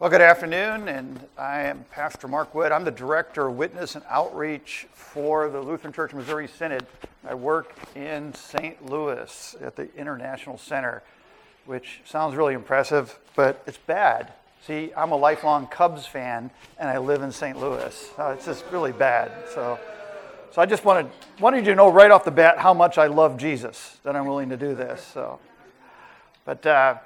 [0.00, 2.72] Well, good afternoon, and I am Pastor Mark Wood.
[2.72, 6.84] I'm the Director of Witness and Outreach for the Lutheran Church Missouri Synod.
[7.24, 8.84] I work in St.
[8.84, 11.04] Louis at the International Center,
[11.64, 14.32] which sounds really impressive, but it's bad.
[14.66, 17.56] See, I'm a lifelong Cubs fan, and I live in St.
[17.56, 18.10] Louis.
[18.18, 19.30] Uh, it's just really bad.
[19.54, 19.78] So,
[20.50, 21.08] so I just wanted,
[21.38, 24.26] wanted you to know right off the bat how much I love Jesus, that I'm
[24.26, 25.04] willing to do this.
[25.14, 25.38] So,
[26.44, 26.96] But uh,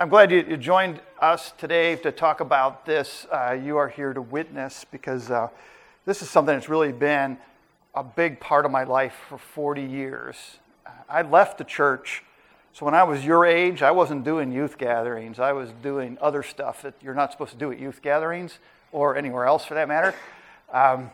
[0.00, 3.26] I'm glad you, joined us today to talk about this.
[3.32, 5.48] Uh, you are here to witness because uh,
[6.04, 7.36] this is something that's really been
[7.96, 10.36] a big part of my life for 40 years.
[11.08, 12.22] I left the church.
[12.72, 15.40] So when I was your age, I wasn't doing youth gatherings.
[15.40, 18.60] I was doing other stuff that you're not supposed to do at youth gatherings
[18.92, 20.14] or anywhere else for that matter.
[20.72, 21.10] Um,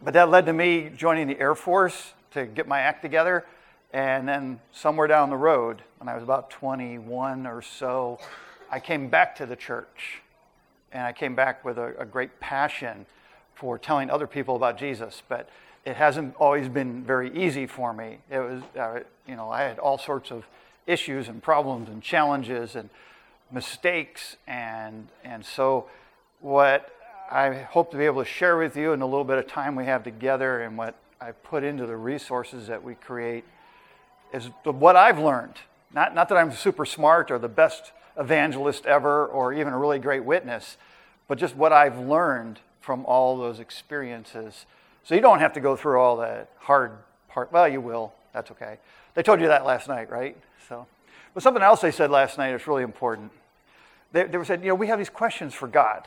[0.00, 3.44] but that led to me joining the Air Force to get my act together.
[3.92, 8.18] And then somewhere down the road, when I was about 21 or so,
[8.70, 10.22] I came back to the church.
[10.92, 13.06] And I came back with a, a great passion
[13.54, 15.22] for telling other people about Jesus.
[15.28, 15.48] But
[15.84, 18.18] it hasn't always been very easy for me.
[18.30, 20.44] It was, uh, you know, I had all sorts of
[20.86, 22.90] issues and problems and challenges and
[23.50, 24.36] mistakes.
[24.46, 25.88] And, and so,
[26.40, 26.90] what
[27.30, 29.76] I hope to be able to share with you in a little bit of time
[29.76, 33.44] we have together and what I put into the resources that we create
[34.32, 35.54] is what I've learned.
[35.92, 39.98] Not, not that I'm super smart or the best evangelist ever or even a really
[39.98, 40.76] great witness,
[41.28, 44.66] but just what I've learned from all those experiences.
[45.04, 46.92] So you don't have to go through all that hard
[47.28, 47.52] part.
[47.52, 48.12] Well, you will.
[48.32, 48.78] That's okay.
[49.14, 50.36] They told you that last night, right?
[50.68, 50.86] So,
[51.34, 53.32] but something else they said last night is really important.
[54.12, 56.06] They, they said, you know, we have these questions for God.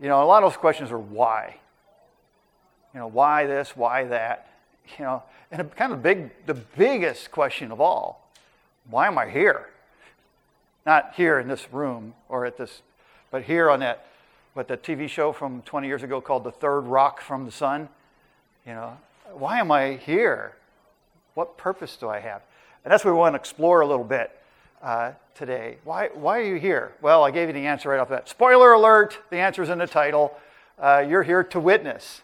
[0.00, 1.56] You know, a lot of those questions are why.
[2.94, 4.48] You know, why this, why that.
[4.98, 8.28] You know, and kind of big, the biggest question of all
[8.90, 9.68] why am I here?
[10.86, 12.80] Not here in this room or at this,
[13.30, 14.06] but here on that,
[14.54, 17.88] what the TV show from 20 years ago called The Third Rock from the Sun.
[18.66, 18.96] You know,
[19.32, 20.56] why am I here?
[21.34, 22.42] What purpose do I have?
[22.84, 24.30] And that's what we want to explore a little bit
[24.82, 25.76] uh, today.
[25.84, 26.92] Why, why are you here?
[27.02, 28.28] Well, I gave you the answer right off the bat.
[28.28, 30.34] Spoiler alert, the answer is in the title.
[30.78, 32.22] Uh, you're here to witness.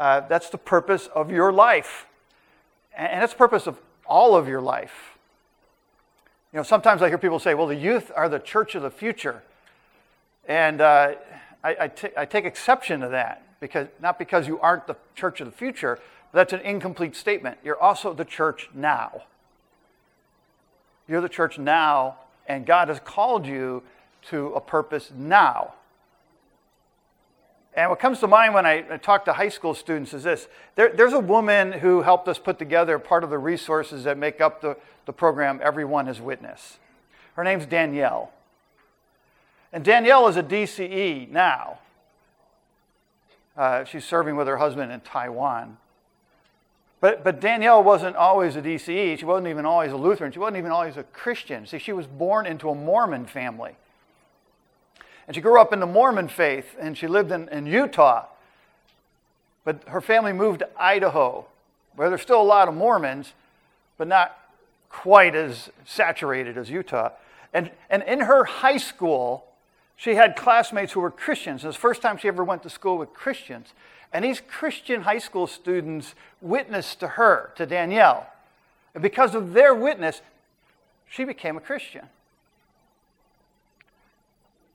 [0.00, 2.06] Uh, that's the purpose of your life.
[2.96, 5.18] And that's the purpose of all of your life.
[6.54, 8.90] You know, sometimes I hear people say, well, the youth are the church of the
[8.90, 9.42] future.
[10.48, 11.16] And uh,
[11.62, 15.42] I, I, t- I take exception to that, because, not because you aren't the church
[15.42, 15.98] of the future,
[16.32, 17.58] that's an incomplete statement.
[17.62, 19.24] You're also the church now.
[21.06, 23.82] You're the church now, and God has called you
[24.30, 25.74] to a purpose now.
[27.74, 30.90] And what comes to mind when I, talk to high school students is this there,
[30.92, 34.60] there's a woman who helped us put together part of the resources that make up
[34.60, 34.76] the,
[35.06, 36.78] the program Everyone His Witness.
[37.34, 38.32] Her name's Danielle.
[39.72, 41.78] And Danielle is a DCE now.
[43.56, 45.76] Uh, she's serving with her husband in Taiwan.
[47.00, 49.18] But, but Danielle wasn't always a DCE.
[49.18, 50.32] She wasn't even always a Lutheran.
[50.32, 51.66] She wasn't even always a Christian.
[51.66, 53.76] See, she was born into a Mormon family.
[55.30, 58.26] And she grew up in the Mormon faith, and she lived in, in Utah.
[59.64, 61.46] But her family moved to Idaho,
[61.94, 63.32] where there's still a lot of Mormons,
[63.96, 64.36] but not
[64.88, 67.10] quite as saturated as Utah.
[67.54, 69.44] And, and in her high school,
[69.94, 71.62] she had classmates who were Christians.
[71.62, 73.72] It was the first time she ever went to school with Christians.
[74.12, 78.26] And these Christian high school students witnessed to her, to Danielle.
[78.94, 80.22] And because of their witness,
[81.08, 82.08] she became a Christian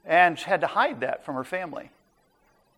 [0.06, 1.90] and she had to hide that from her family.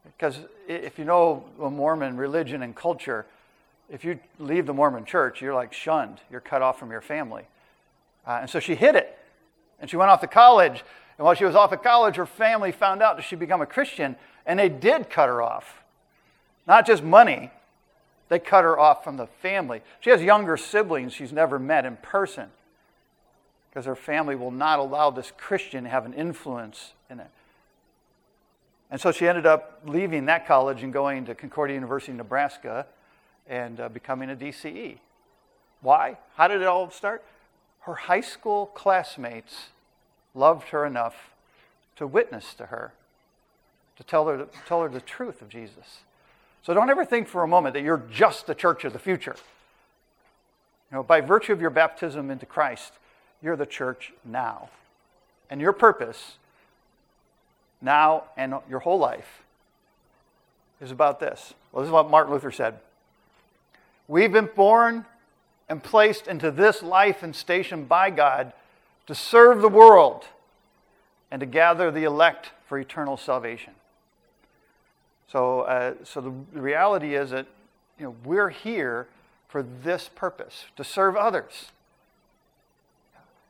[0.06, 3.26] Because if you know the Mormon religion and culture,
[3.90, 6.20] if you leave the Mormon church, you're like shunned.
[6.32, 7.44] You're cut off from your family.
[8.26, 9.18] Uh, and so she hid it.
[9.80, 10.84] And she went off to college.
[11.18, 13.66] And while she was off at college, her family found out that she'd become a
[13.66, 14.16] Christian,
[14.46, 15.84] and they did cut her off.
[16.68, 17.52] Not just money,
[18.30, 19.82] they cut her off from the family.
[20.00, 22.50] She has younger siblings she's never met in person
[23.70, 27.30] because her family will not allow this Christian to have an influence it.
[28.90, 32.86] And so she ended up leaving that college and going to Concordia University Nebraska
[33.48, 34.98] and uh, becoming a DCE.
[35.82, 36.18] Why?
[36.36, 37.24] How did it all start?
[37.82, 39.68] Her high school classmates
[40.34, 41.34] loved her enough
[41.98, 42.94] to witness to her,
[43.98, 46.02] to tell her, tell her the truth of Jesus.
[46.62, 49.36] So don't ever think for a moment that you're just the church of the future.
[50.92, 52.94] You know, by virtue of your baptism into Christ,
[53.42, 54.70] you're the church now.
[55.50, 56.38] And your purpose,
[57.82, 59.44] now and your whole life,
[60.82, 61.54] is about this.
[61.72, 62.80] Well, this is what Martin Luther said.
[64.08, 65.06] We've been born
[65.68, 68.54] and placed into this life and station by God
[69.08, 70.26] to serve the world,
[71.32, 73.74] and to gather the elect for eternal salvation.
[75.32, 77.48] So, uh, so the, reality is that
[77.98, 79.08] you know, we're here
[79.48, 81.72] for this purpose to serve others.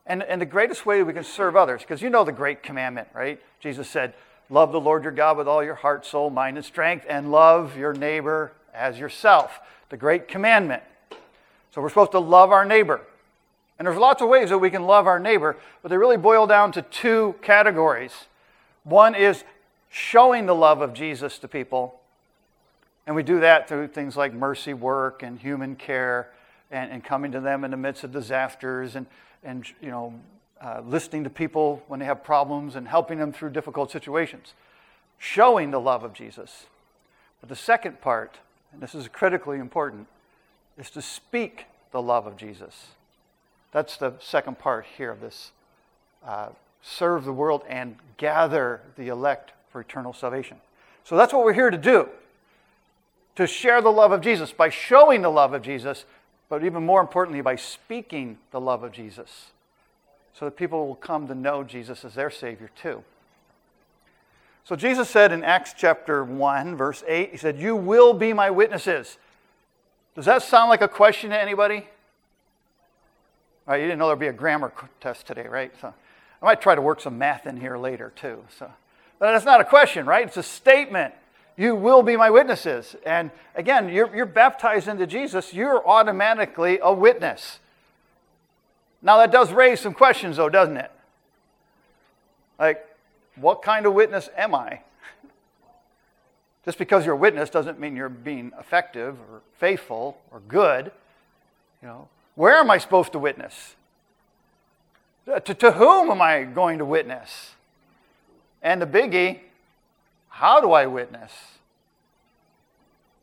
[0.08, 3.10] And, and the greatest way we can serve others, because you know the great commandment,
[3.14, 3.42] right?
[3.60, 4.14] Jesus said,
[4.50, 7.76] Love the Lord your God with all your heart, soul, mind, and strength, and love
[7.76, 9.60] your neighbor as yourself.
[9.90, 10.84] The great commandment.
[11.72, 13.02] So we're supposed to love our neighbor.
[13.78, 16.48] And there's lots of ways that we can love our neighbor, but they really boil
[16.48, 18.14] down to two categories.
[18.86, 19.44] One is
[19.90, 22.00] showing the love of Jesus to people,
[23.06, 26.30] and we do that through things like mercy work and human care
[26.72, 29.06] and, and coming to them in the midst of disasters and,
[29.44, 30.14] and you know,
[30.62, 34.54] uh, listening to people when they have problems and helping them through difficult situations.
[35.18, 36.66] Showing the love of Jesus.
[37.40, 38.38] But the second part,
[38.72, 40.08] and this is critically important,
[40.78, 42.88] is to speak the love of Jesus.
[43.72, 45.52] That's the second part here of this
[46.26, 46.50] uh,
[46.82, 50.58] serve the world and gather the elect for eternal salvation.
[51.04, 52.10] So that's what we're here to do
[53.38, 56.06] to share the love of Jesus by showing the love of Jesus,
[56.50, 59.52] but even more importantly, by speaking the love of Jesus
[60.34, 63.04] so that people will come to know Jesus as their Savior too.
[64.64, 68.50] So Jesus said in Acts chapter 1, verse 8, He said, You will be my
[68.50, 69.18] witnesses
[70.18, 71.76] does that sound like a question to anybody?
[73.68, 75.72] All right, you didn't know there'd be a grammar test today, right?
[75.80, 75.94] So
[76.42, 78.44] I might try to work some math in here later too.
[78.58, 78.72] So,
[79.20, 80.26] but that's not a question, right?
[80.26, 81.14] It's a statement.
[81.58, 82.96] You will be my witnesses.
[83.06, 87.60] And again, you're, you're baptized into Jesus, you're automatically a witness.
[89.02, 90.92] Now, that does raise some questions, though, doesn't it?
[92.60, 92.86] Like,
[93.36, 94.82] what kind of witness am I?
[96.66, 100.92] Just because you're a witness doesn't mean you're being effective or faithful or good.
[101.82, 103.76] You know, where am I supposed to witness?
[105.26, 107.52] To, to whom am I going to witness?
[108.64, 109.40] And the biggie,
[110.38, 111.32] how do I witness?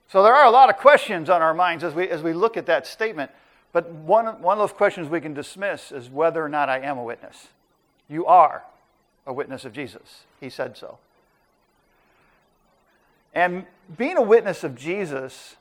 [0.09, 2.57] So there are a lot of questions on our minds as we, as we look
[2.57, 3.31] at that statement.
[3.73, 6.99] But one, one of those questions we can dismiss is whether or not I am
[6.99, 7.51] a witness.
[8.09, 8.65] You are
[9.29, 10.25] a witness of Jesus.
[10.41, 10.99] He said so.
[13.33, 13.67] And
[13.97, 15.55] being a witness of Jesus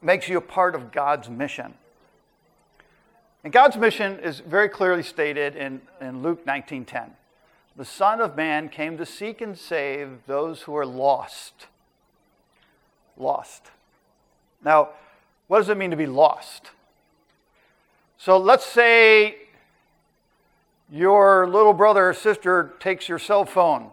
[0.00, 1.74] makes you a part of God's mission.
[3.42, 7.10] And God's mission is very clearly stated in, in Luke 19:10.
[7.76, 11.66] The Son of Man came to seek and save those who are lost.
[13.18, 13.70] Lost.
[14.64, 14.90] Now,
[15.46, 16.70] what does it mean to be lost?
[18.16, 19.36] So let's say
[20.90, 23.90] your little brother or sister takes your cell phone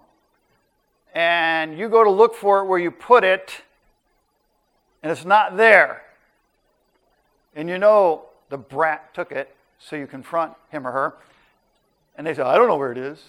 [1.13, 3.61] and you go to look for it where you put it,
[5.03, 6.03] and it's not there.
[7.55, 11.13] And you know the brat took it, so you confront him or her,
[12.17, 13.19] and they say, I don't know where it is.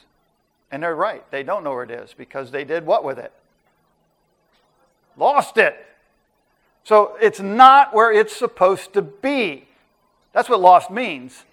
[0.70, 1.28] And they're right.
[1.30, 3.32] They don't know where it is because they did what with it?
[5.16, 5.86] Lost it.
[6.82, 9.68] So it's not where it's supposed to be.
[10.32, 11.44] That's what lost means.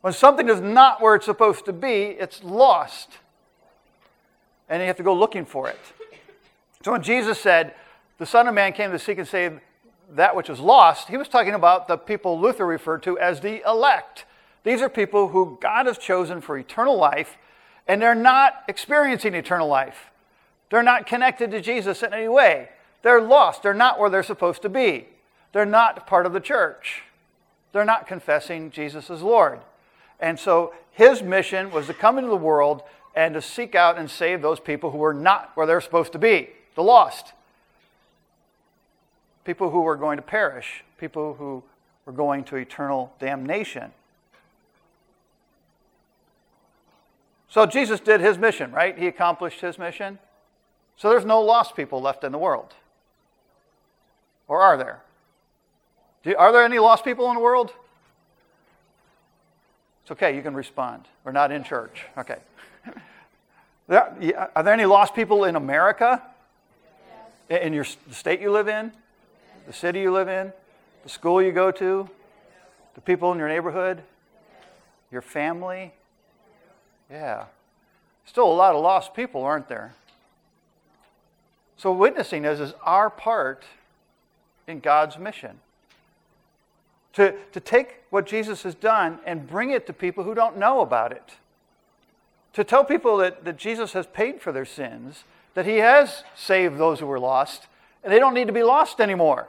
[0.00, 3.18] When something is not where it's supposed to be, it's lost
[4.68, 5.78] and you have to go looking for it.
[6.84, 7.74] So when Jesus said,
[8.18, 9.60] The Son of Man came to seek and save
[10.10, 13.66] that which was lost, he was talking about the people Luther referred to as the
[13.68, 14.24] elect.
[14.64, 17.36] These are people who God has chosen for eternal life,
[17.88, 20.10] and they're not experiencing eternal life.
[20.70, 22.68] They're not connected to Jesus in any way.
[23.02, 23.62] They're lost.
[23.62, 25.08] They're not where they're supposed to be.
[25.52, 27.02] They're not part of the church.
[27.72, 29.60] They're not confessing Jesus as Lord.
[30.20, 32.82] And so his mission was to come into the world
[33.14, 36.18] and to seek out and save those people who were not where they're supposed to
[36.18, 37.32] be, the lost.
[39.44, 41.62] People who were going to perish, people who
[42.04, 43.92] were going to eternal damnation.
[47.48, 48.96] So Jesus did his mission, right?
[48.98, 50.18] He accomplished his mission.
[50.96, 52.74] So there's no lost people left in the world.
[54.46, 55.02] Or are there?
[56.36, 57.72] are there any lost people in the world?
[60.02, 61.04] It's okay, you can respond.
[61.24, 62.04] We're not in church.
[62.16, 62.38] Okay.
[63.88, 66.22] There, are there any lost people in America?
[67.48, 67.62] Yes.
[67.62, 68.92] In your the state you live in?
[68.92, 69.66] Yes.
[69.66, 70.52] The city you live in?
[71.04, 72.06] The school you go to?
[72.06, 72.60] Yes.
[72.96, 74.02] The people in your neighborhood?
[75.10, 75.94] Your family?
[77.10, 77.44] Yeah.
[78.24, 79.94] Still a lot of lost people, aren't there?
[81.76, 83.64] So witnessing is, is our part
[84.66, 85.60] in God's mission.
[87.14, 90.80] To, to take what Jesus has done and bring it to people who don't know
[90.80, 91.36] about it
[92.58, 95.22] to tell people that, that Jesus has paid for their sins,
[95.54, 97.68] that he has saved those who were lost,
[98.02, 99.46] and they don't need to be lost anymore.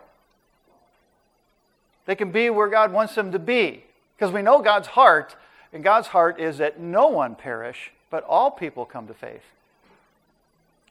[2.06, 3.84] They can be where God wants them to be.
[4.16, 5.36] Because we know God's heart,
[5.72, 9.44] and God's heart is that no one perish, but all people come to faith.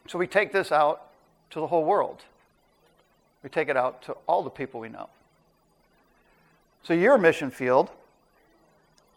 [0.07, 1.09] So we take this out
[1.51, 2.23] to the whole world.
[3.43, 5.09] We take it out to all the people we know.
[6.83, 7.91] So your mission field,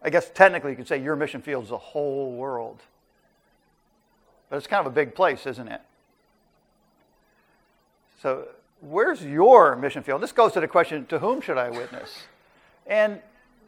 [0.01, 2.79] I guess technically you could say your mission field is the whole world.
[4.49, 5.81] But it's kind of a big place, isn't it?
[8.21, 8.47] So
[8.81, 10.21] where's your mission field?
[10.21, 12.23] This goes to the question to whom should I witness?
[12.85, 13.19] And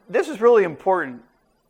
[0.08, 1.22] this is really important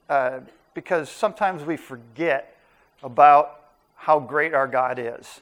[0.08, 0.40] uh,
[0.74, 2.56] because sometimes we forget
[3.02, 3.60] about
[3.96, 5.40] how great our God is.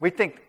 [0.00, 0.40] We think,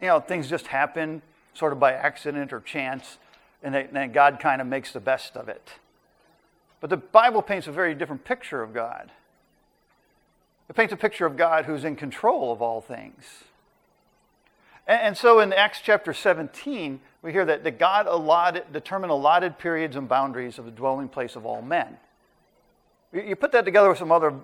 [0.00, 1.22] you know, things just happen
[1.54, 3.18] sort of by accident or chance,
[3.62, 5.70] and then God kind of makes the best of it.
[6.80, 9.10] But the Bible paints a very different picture of God.
[10.68, 13.24] It paints a picture of God who's in control of all things.
[14.86, 19.96] And, so in Acts chapter 17, we hear that, that God allotted, determined allotted periods
[19.96, 21.96] and boundaries of the dwelling place of all men.
[23.14, 24.34] You, put that together with some other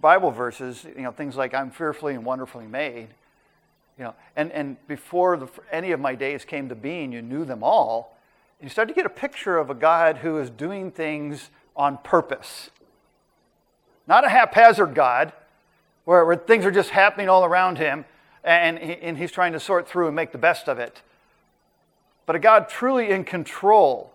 [0.00, 3.08] Bible verses, you know, things like, I'm fearfully and wonderfully made.
[3.98, 7.44] You know, and, and before the, any of my days came to being, you knew
[7.44, 8.16] them all.
[8.60, 12.70] You start to get a picture of a God who is doing things on purpose.
[14.06, 15.32] Not a haphazard God
[16.04, 18.06] where, where things are just happening all around him
[18.44, 21.02] and, he, and he's trying to sort through and make the best of it.
[22.24, 24.12] But a God truly in control.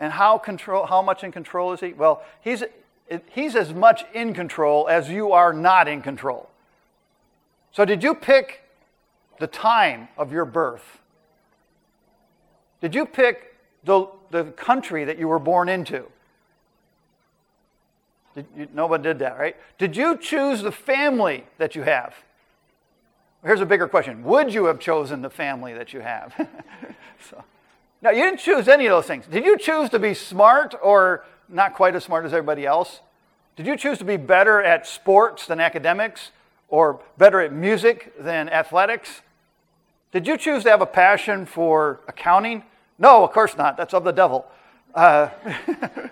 [0.00, 1.92] And how, control, how much in control is he?
[1.92, 2.64] Well, he's,
[3.30, 6.48] he's as much in control as you are not in control.
[7.72, 8.62] So, did you pick
[9.38, 10.98] the time of your birth?
[12.80, 13.54] Did you pick
[13.84, 16.06] the, the country that you were born into?
[18.34, 19.56] Did you, nobody did that, right?
[19.78, 22.14] Did you choose the family that you have?
[23.44, 26.34] Here's a bigger question Would you have chosen the family that you have?
[27.30, 27.44] so,
[28.02, 29.26] now, you didn't choose any of those things.
[29.26, 33.00] Did you choose to be smart or not quite as smart as everybody else?
[33.56, 36.30] Did you choose to be better at sports than academics
[36.68, 39.20] or better at music than athletics?
[40.12, 42.62] Did you choose to have a passion for accounting?
[42.98, 43.76] No, of course not.
[43.76, 44.46] That's of the devil.
[44.94, 45.28] Uh,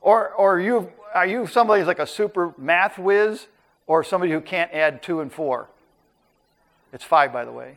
[0.00, 3.46] or or you, are you somebody who's like a super math whiz
[3.86, 5.68] or somebody who can't add two and four?
[6.94, 7.76] It's five, by the way.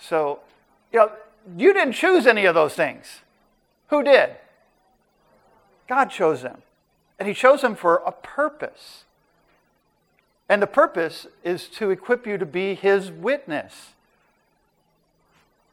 [0.00, 0.40] So,
[0.92, 1.12] you know,
[1.56, 3.20] you didn't choose any of those things.
[3.88, 4.36] Who did?
[5.88, 6.62] God chose them.
[7.18, 9.04] And He chose them for a purpose.
[10.48, 13.94] And the purpose is to equip you to be His witness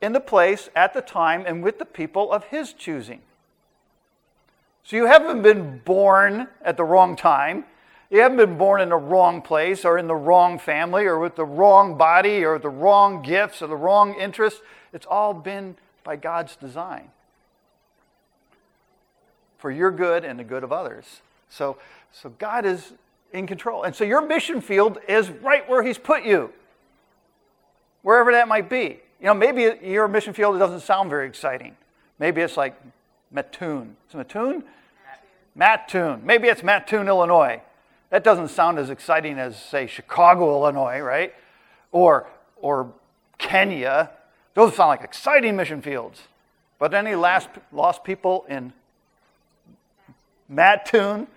[0.01, 3.21] in the place, at the time, and with the people of His choosing.
[4.83, 7.65] So you haven't been born at the wrong time.
[8.09, 11.35] You haven't been born in the wrong place or in the wrong family or with
[11.35, 14.61] the wrong body or the wrong gifts or the wrong interests.
[14.93, 17.09] It's all been by God's design
[19.57, 21.21] for your good and the good of others.
[21.49, 21.77] So,
[22.11, 22.93] so God is
[23.33, 23.83] in control.
[23.83, 26.51] And so your mission field is right where He's put you,
[28.03, 28.99] wherever that might be.
[29.19, 31.75] You know, maybe your mission field doesn't sound very exciting.
[32.19, 32.79] Maybe it's like
[33.31, 33.95] Mattoon.
[34.07, 34.63] Is it Mattoon?
[35.55, 36.21] Mattoon.
[36.23, 37.61] Maybe it's Mattoon, Illinois.
[38.15, 41.33] That doesn't sound as exciting as, say, Chicago, Illinois, right?
[41.91, 42.93] Or, or
[43.37, 44.09] Kenya.
[44.53, 46.21] Those sound like exciting mission fields.
[46.79, 48.71] But any last, lost people in
[50.47, 51.27] Mattoon,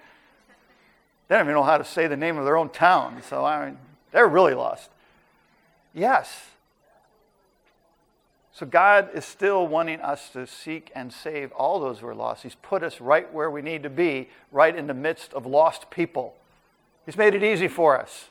[1.27, 3.23] they don't even know how to say the name of their own town.
[3.29, 3.79] So I mean,
[4.13, 4.89] they're really lost.
[5.93, 6.45] Yes.
[8.53, 12.45] So God is still wanting us to seek and save all those who are lost.
[12.45, 15.91] He's put us right where we need to be, right in the midst of lost
[15.91, 16.37] people.
[17.09, 18.29] He's made it easy for us.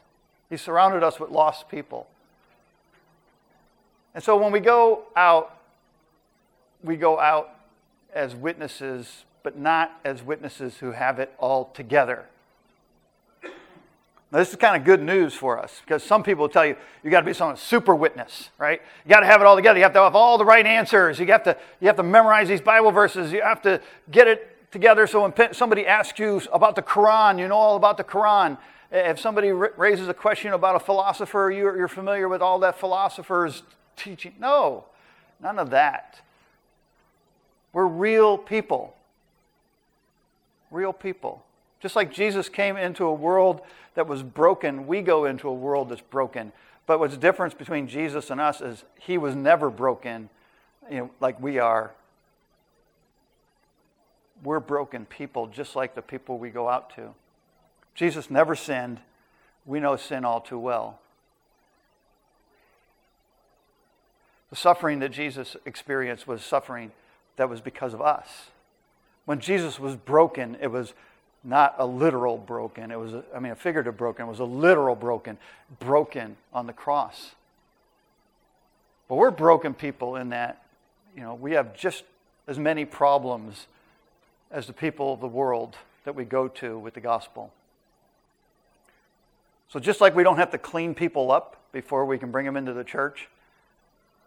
[0.52, 2.06] He's surrounded us with lost people.
[4.14, 5.58] And so when we go out,
[6.84, 7.56] we go out
[8.14, 12.26] as witnesses, but not as witnesses who have it all together.
[13.42, 13.50] Now,
[14.38, 17.22] this is kind of good news for us because some people tell you you got
[17.22, 18.80] to be some super witness, right?
[19.06, 19.80] You got to have it all together.
[19.80, 21.20] You have to have all the right answers.
[21.20, 23.32] You have to you have to memorize these Bible verses.
[23.32, 23.82] You have to
[24.12, 27.98] get it together so when somebody asks you about the Quran, you know all about
[27.98, 28.58] the Quran.
[28.92, 33.64] Eh, if somebody raises a question about a philosopher, you're familiar with all that philosopher's
[33.96, 34.34] teaching.
[34.40, 34.86] No,
[35.42, 36.22] none of that.
[37.74, 38.96] We're real people.
[40.72, 41.44] Real people.
[41.80, 43.62] Just like Jesus came into a world
[43.96, 46.52] that was broken, we go into a world that's broken.
[46.86, 50.30] But what's the difference between Jesus and us is he was never broken,
[50.90, 51.92] you know, like we are.
[54.44, 57.14] We're broken people, just like the people we go out to.
[57.96, 59.00] Jesus never sinned.
[59.66, 61.00] We know sin all too well.
[64.50, 66.92] The suffering that Jesus experienced was suffering
[67.36, 68.48] that was because of us.
[69.26, 70.94] When Jesus was broken, it was
[71.44, 72.92] not a literal broken.
[72.92, 74.26] It was, a, I mean, a figurative broken.
[74.26, 75.38] It was a literal broken,
[75.80, 77.32] broken on the cross.
[79.08, 80.64] But we're broken people in that,
[81.16, 82.04] you know, we have just
[82.48, 83.68] as many problems
[84.52, 85.76] as the people of the world
[86.06, 87.52] that we go to with the gospel.
[89.70, 92.56] So just like we don't have to clean people up before we can bring them
[92.56, 93.28] into the church,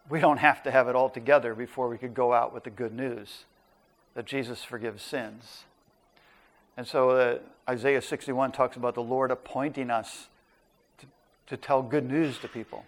[0.09, 2.69] we don't have to have it all together before we could go out with the
[2.69, 3.45] good news
[4.13, 5.63] that Jesus forgives sins.
[6.77, 10.27] And so uh, Isaiah 61 talks about the Lord appointing us
[10.99, 11.05] to,
[11.47, 12.85] to tell good news to people.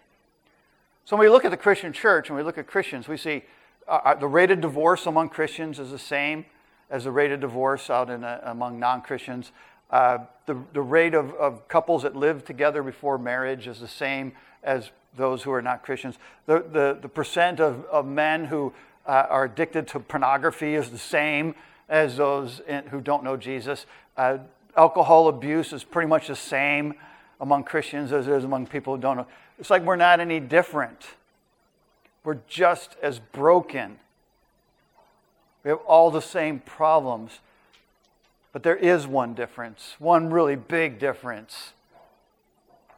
[1.04, 3.42] So when we look at the Christian church and we look at Christians, we see
[3.88, 6.46] uh, uh the rate of divorce among Christians is the same
[6.90, 9.52] as the rate of divorce out in, uh, among non Christians.
[9.90, 14.32] Uh, the, the rate of, of couples that live together before marriage is the same
[14.62, 16.18] as those who are not Christians.
[16.46, 18.72] The, the, the percent of, of men who
[19.06, 21.54] uh, are addicted to pornography is the same
[21.88, 23.86] as those in, who don't know Jesus.
[24.16, 24.38] Uh,
[24.76, 26.94] alcohol abuse is pretty much the same
[27.40, 29.26] among Christians as it is among people who don't know.
[29.58, 31.00] It's like we're not any different.
[32.24, 33.98] We're just as broken.
[35.64, 37.40] We have all the same problems.
[38.52, 41.72] But there is one difference, one really big difference.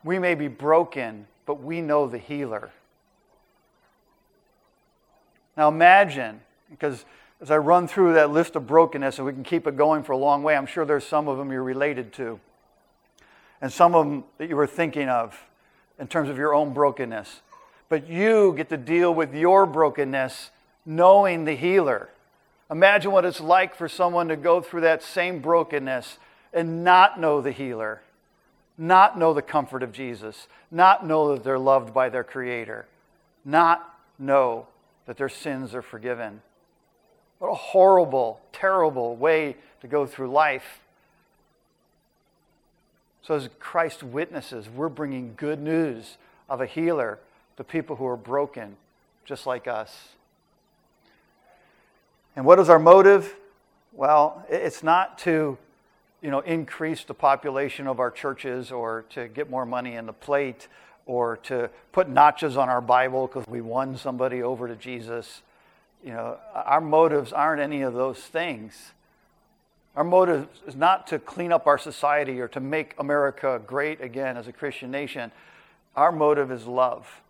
[0.04, 2.70] We may be broken, but we know the healer.
[5.56, 7.06] Now imagine, because
[7.40, 10.12] as I run through that list of brokenness, and we can keep it going for
[10.12, 12.38] a long way, I'm sure there's some of them you're related to,
[13.62, 15.42] and some of them that you were thinking of
[15.98, 17.40] in terms of your own brokenness.
[17.88, 20.50] But you get to deal with your brokenness
[20.84, 22.10] knowing the healer.
[22.70, 26.18] Imagine what it's like for someone to go through that same brokenness
[26.52, 28.02] and not know the healer
[28.78, 32.86] not know the comfort of Jesus, not know that they're loved by their Creator,
[33.44, 34.66] not know
[35.06, 36.42] that their sins are forgiven.
[37.38, 40.80] What a horrible, terrible way to go through life.
[43.22, 46.16] So, as Christ witnesses, we're bringing good news
[46.48, 47.18] of a healer
[47.56, 48.76] to people who are broken,
[49.24, 50.10] just like us.
[52.36, 53.34] And what is our motive?
[53.94, 55.56] Well, it's not to
[56.20, 60.12] you know, increase the population of our churches or to get more money in the
[60.12, 60.68] plate
[61.06, 65.40] or to put notches on our Bible because we won somebody over to Jesus.
[66.04, 68.92] You know, our motives aren't any of those things.
[69.94, 74.36] Our motive is not to clean up our society or to make America great again
[74.36, 75.32] as a Christian nation.
[75.94, 77.22] Our motive is love.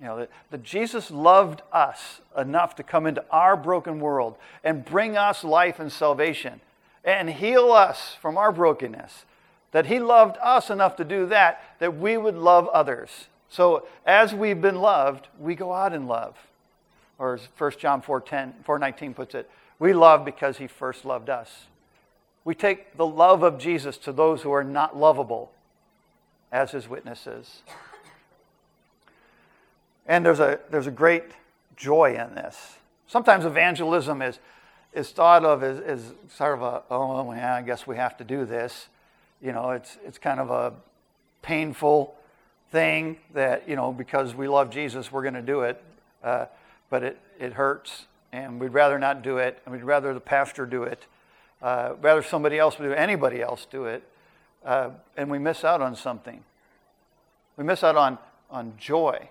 [0.00, 4.84] You know, that, that Jesus loved us enough to come into our broken world and
[4.84, 6.60] bring us life and salvation
[7.04, 9.24] and heal us from our brokenness.
[9.72, 13.28] That He loved us enough to do that, that we would love others.
[13.48, 16.36] So as we've been loved, we go out in love.
[17.18, 21.04] Or as 1 John 4, 10, 4 19 puts it, we love because He first
[21.04, 21.66] loved us.
[22.44, 25.52] We take the love of Jesus to those who are not lovable
[26.50, 27.62] as His witnesses.
[30.06, 31.24] And there's a, there's a great
[31.76, 32.76] joy in this.
[33.06, 34.38] Sometimes evangelism is
[34.94, 38.24] is thought of as, as sort of a, oh, yeah, I guess we have to
[38.24, 38.86] do this.
[39.42, 40.72] You know, it's, it's kind of a
[41.42, 42.14] painful
[42.70, 45.82] thing that, you know, because we love Jesus, we're going to do it.
[46.22, 46.46] Uh,
[46.90, 50.64] but it, it hurts, and we'd rather not do it, and we'd rather the pastor
[50.64, 51.06] do it,
[51.60, 54.04] uh, rather somebody else do anybody else do it,
[54.64, 56.44] uh, and we miss out on something.
[57.56, 59.28] We miss out on, on joy.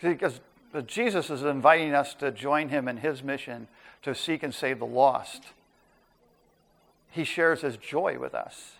[0.00, 0.40] Because
[0.86, 3.68] Jesus is inviting us to join him in his mission
[4.02, 5.42] to seek and save the lost.
[7.10, 8.72] He shares his joy with us.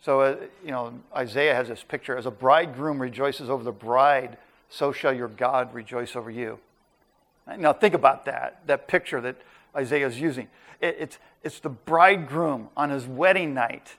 [0.00, 4.38] So, uh, you know, Isaiah has this picture as a bridegroom rejoices over the bride,
[4.70, 6.58] so shall your God rejoice over you.
[7.58, 9.36] Now, think about that, that picture that
[9.76, 10.48] Isaiah is using.
[10.80, 13.96] It, it's, it's the bridegroom on his wedding night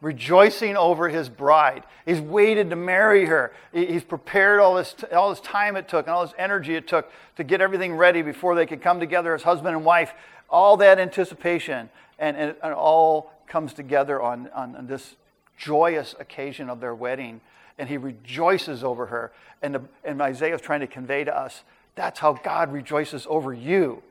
[0.00, 1.84] rejoicing over his bride.
[2.06, 3.52] He's waited to marry her.
[3.72, 7.10] He's prepared all this, all this time it took and all this energy it took
[7.36, 10.14] to get everything ready before they could come together as husband and wife.
[10.48, 15.16] All that anticipation, and, and all comes together on, on, on this
[15.56, 17.40] joyous occasion of their wedding.
[17.78, 19.32] And he rejoices over her.
[19.62, 21.62] And, and Isaiah is trying to convey to us
[21.94, 24.02] that's how God rejoices over you.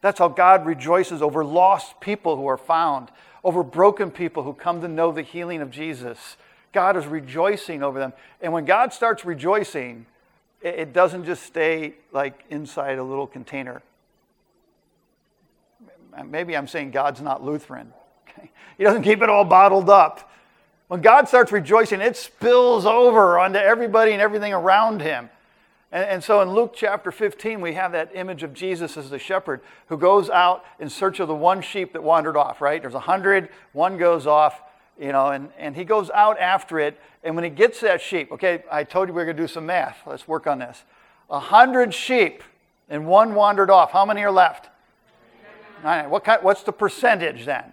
[0.00, 3.10] That's how God rejoices over lost people who are found
[3.46, 6.36] over broken people who come to know the healing of Jesus.
[6.72, 8.12] God is rejoicing over them.
[8.40, 10.04] And when God starts rejoicing,
[10.60, 13.82] it doesn't just stay like inside a little container.
[16.24, 17.92] Maybe I'm saying God's not Lutheran.
[18.28, 18.50] Okay?
[18.78, 20.28] He doesn't keep it all bottled up.
[20.88, 25.30] When God starts rejoicing, it spills over onto everybody and everything around him.
[25.96, 29.18] And, and, so in Luke chapter 15, we have that image of Jesus as the
[29.18, 32.82] shepherd who goes out in search of the one sheep that wandered off, right?
[32.82, 34.60] There's a hundred, one goes off,
[35.00, 37.00] you know, and, and he goes out after it.
[37.24, 39.48] And when he gets that sheep, okay, I told you we are going to do
[39.48, 39.96] some math.
[40.06, 40.84] Let's work on this.
[41.30, 42.42] A hundred sheep,
[42.90, 43.92] and one wandered off.
[43.92, 44.68] How many are left?
[45.82, 46.10] Nine.
[46.10, 47.72] What kind, what's the percentage then?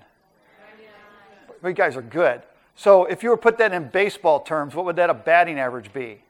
[1.61, 2.41] You guys are good.
[2.77, 5.59] So if you were to put that in baseball terms, what would that a batting
[5.59, 6.21] average be?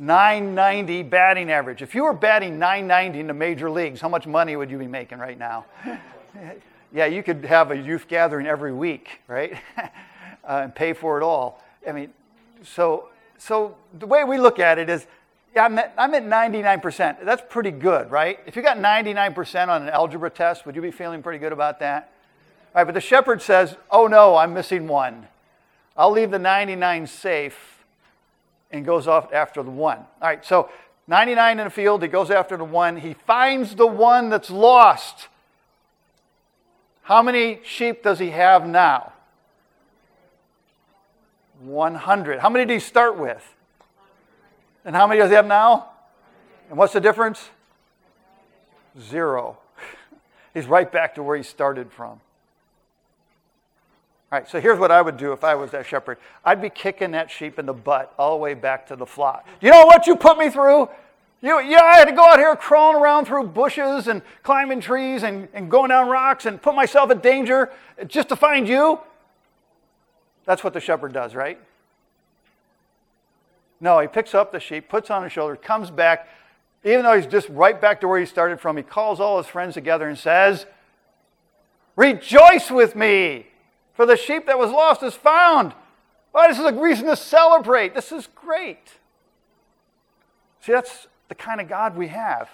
[0.00, 1.82] 990 batting average.
[1.82, 4.86] If you were batting 990 in the major leagues, how much money would you be
[4.86, 5.66] making right now?
[6.92, 9.58] yeah, you could have a youth gathering every week, right?
[9.78, 9.88] uh,
[10.44, 11.62] and pay for it all.
[11.86, 12.14] I mean,
[12.62, 15.06] so so the way we look at it is,
[15.54, 17.24] yeah, I'm at, I'm at 99%.
[17.24, 18.38] That's pretty good, right?
[18.46, 21.78] If you got 99% on an algebra test, would you be feeling pretty good about
[21.80, 22.12] that?
[22.74, 25.26] All right, but the shepherd says, oh no, I'm missing one.
[25.96, 27.79] I'll leave the 99 safe
[28.70, 29.98] and goes off after the one.
[29.98, 30.70] All right, so
[31.06, 32.96] 99 in the field, he goes after the one.
[32.96, 35.28] He finds the one that's lost.
[37.02, 39.12] How many sheep does he have now?
[41.60, 42.38] 100.
[42.38, 43.44] How many did he start with?
[44.84, 45.90] And how many does he have now?
[46.68, 47.50] And what's the difference?
[48.98, 49.58] Zero.
[50.54, 52.20] He's right back to where he started from.
[54.32, 56.18] All right, so here's what I would do if I was that shepherd.
[56.44, 59.44] I'd be kicking that sheep in the butt all the way back to the flock.
[59.60, 60.88] You know what you put me through?
[61.42, 65.24] You, yeah, I had to go out here crawling around through bushes and climbing trees
[65.24, 67.70] and, and going down rocks and put myself in danger
[68.06, 69.00] just to find you.
[70.44, 71.58] That's what the shepherd does, right?
[73.80, 76.28] No, he picks up the sheep, puts on his shoulder, comes back.
[76.84, 79.46] Even though he's just right back to where he started from, he calls all his
[79.46, 80.66] friends together and says,
[81.96, 83.46] Rejoice with me,
[84.00, 85.74] for the sheep that was lost is found.
[86.34, 87.94] Oh, this is a reason to celebrate.
[87.94, 88.94] This is great.
[90.62, 92.48] See, that's the kind of God we have.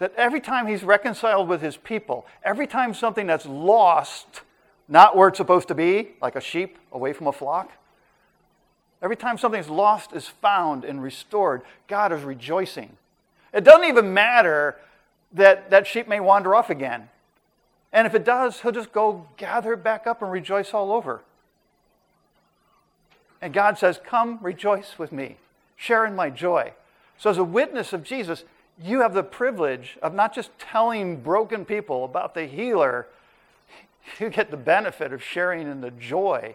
[0.00, 4.40] That every time he's reconciled with his people, every time something that's lost,
[4.88, 7.70] not where it's supposed to be, like a sheep away from a flock,
[9.02, 12.96] every time something's lost is found and restored, God is rejoicing.
[13.54, 14.78] It doesn't even matter
[15.32, 17.08] that that sheep may wander off again.
[17.92, 21.22] And if it does, he'll just go gather back up and rejoice all over.
[23.40, 25.36] And God says, Come, rejoice with me,
[25.76, 26.72] share in my joy.
[27.18, 28.44] So, as a witness of Jesus,
[28.82, 33.06] you have the privilege of not just telling broken people about the healer,
[34.18, 36.54] you get the benefit of sharing in the joy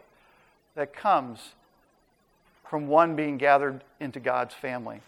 [0.76, 1.54] that comes
[2.68, 5.02] from one being gathered into God's family.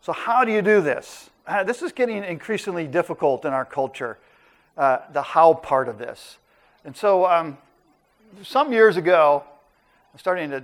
[0.00, 1.30] So, how do you do this?
[1.46, 4.18] Uh, this is getting increasingly difficult in our culture
[4.76, 6.38] uh, the how part of this.
[6.84, 7.58] And so, um,
[8.42, 9.44] some years ago,
[10.12, 10.62] I'm starting to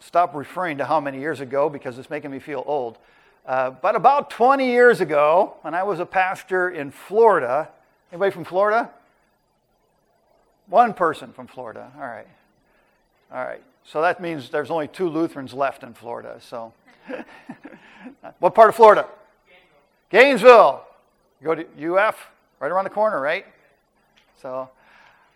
[0.00, 2.98] stop referring to how many years ago because it's making me feel old.
[3.46, 7.68] Uh, but about 20 years ago, when I was a pastor in Florida,
[8.10, 8.90] anybody from Florida?
[10.68, 11.92] One person from Florida.
[11.96, 12.26] All right.
[13.32, 13.62] All right.
[13.84, 16.38] So that means there's only two Lutherans left in Florida.
[16.40, 16.72] So,
[18.40, 19.06] what part of Florida?
[20.10, 20.82] Gainesville.
[21.40, 22.30] You go to UF?
[22.60, 23.46] Right around the corner, right?
[24.40, 24.70] So, all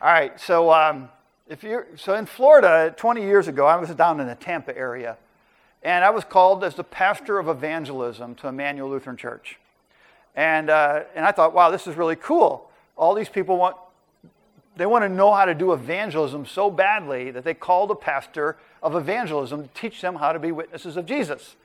[0.00, 0.38] right.
[0.40, 1.08] So, um,
[1.48, 5.16] if you're so in Florida, 20 years ago, I was down in the Tampa area,
[5.82, 9.58] and I was called as the pastor of evangelism to Emmanuel Lutheran Church,
[10.34, 12.70] and uh, and I thought, wow, this is really cool.
[12.96, 13.76] All these people want
[14.76, 18.56] they want to know how to do evangelism so badly that they called a pastor
[18.82, 21.56] of evangelism to teach them how to be witnesses of Jesus.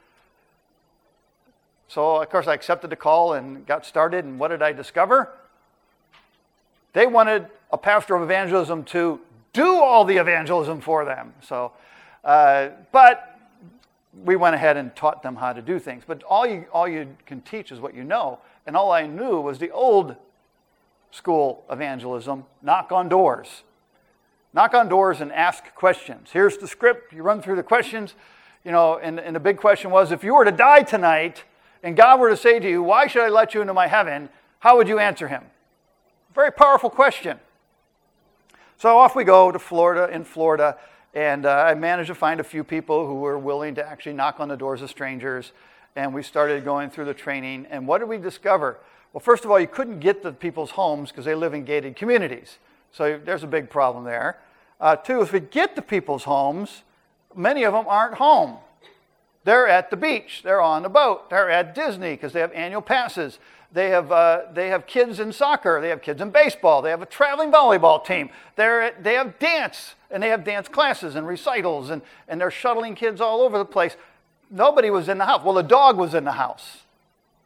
[1.88, 4.26] So, of course, I accepted the call and got started.
[4.26, 5.32] And what did I discover?
[6.96, 9.20] They wanted a pastor of evangelism to
[9.52, 11.34] do all the evangelism for them.
[11.42, 11.74] So,
[12.24, 13.38] uh, but
[14.24, 16.06] we went ahead and taught them how to do things.
[16.08, 18.40] But all you, all you can teach is what you know.
[18.66, 20.16] And all I knew was the old
[21.12, 23.64] school evangelism knock on doors.
[24.54, 26.30] Knock on doors and ask questions.
[26.32, 27.12] Here's the script.
[27.12, 28.16] You run through the questions.
[28.64, 31.44] You know, and, and the big question was if you were to die tonight
[31.84, 34.30] and God were to say to you, Why should I let you into my heaven?
[34.60, 35.44] How would you answer him?
[36.36, 37.40] Very powerful question.
[38.78, 40.78] So off we go to Florida, in Florida,
[41.14, 44.42] and uh, I managed to find a few people who were willing to actually knock
[44.42, 45.54] on the doors of strangers.
[45.96, 47.68] And we started going through the training.
[47.70, 48.78] And what did we discover?
[49.14, 51.96] Well, first of all, you couldn't get to people's homes because they live in gated
[51.96, 52.58] communities.
[52.92, 54.38] So there's a big problem there.
[54.82, 56.84] Uh, two, if we get to people's homes,
[57.34, 58.58] many of them aren't home.
[59.46, 62.82] They're at the beach, they're on the boat, they're at Disney because they have annual
[62.82, 63.40] passes.
[63.76, 65.82] They have, uh, they have kids in soccer.
[65.82, 66.82] They have kids in baseball.
[66.82, 68.30] They have a traveling volleyball team.
[68.56, 72.96] They're, they have dance, and they have dance classes and recitals, and, and they're shuttling
[72.96, 73.98] kids all over the place.
[74.50, 75.44] nobody was in the house.
[75.44, 76.84] Well, the dog was in the house.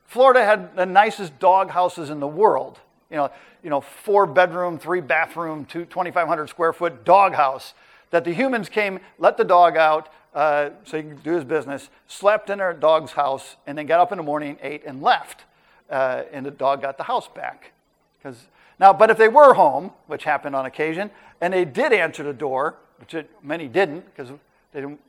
[0.06, 2.78] Florida had the nicest dog houses in the world.
[3.10, 3.32] You know,
[3.64, 7.74] you know, four bedroom, three bathroom, two, 2,500 square foot dog house
[8.12, 11.90] that the humans came, let the dog out uh, so he could do his business,
[12.08, 15.46] slept in their dog's house, and then got up in the morning, ate, and left.
[15.90, 17.72] Uh, and the dog got the house back.
[18.18, 18.48] Because
[18.80, 22.34] now, but if they were home, which happened on occasion, and they did answer the
[22.34, 24.30] door, which it, many didn't because
[24.72, 25.00] they didn't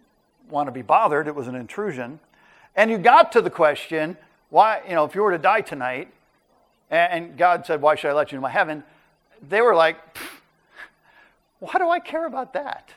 [0.49, 2.19] want to be bothered, it was an intrusion,
[2.77, 4.17] and you got to the question,
[4.49, 6.13] why, you know, if you were to die tonight,
[6.91, 8.83] and God said, Why should I let you into my heaven?
[9.49, 9.97] They were like,
[11.61, 12.91] Why do I care about that?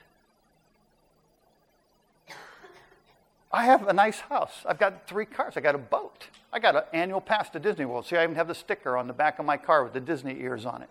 [3.52, 4.64] I have a nice house.
[4.66, 5.54] I've got three cars.
[5.56, 6.28] I got a boat.
[6.54, 8.06] I got an annual pass to Disney World.
[8.06, 10.40] See, I even have the sticker on the back of my car with the Disney
[10.40, 10.90] ears on it.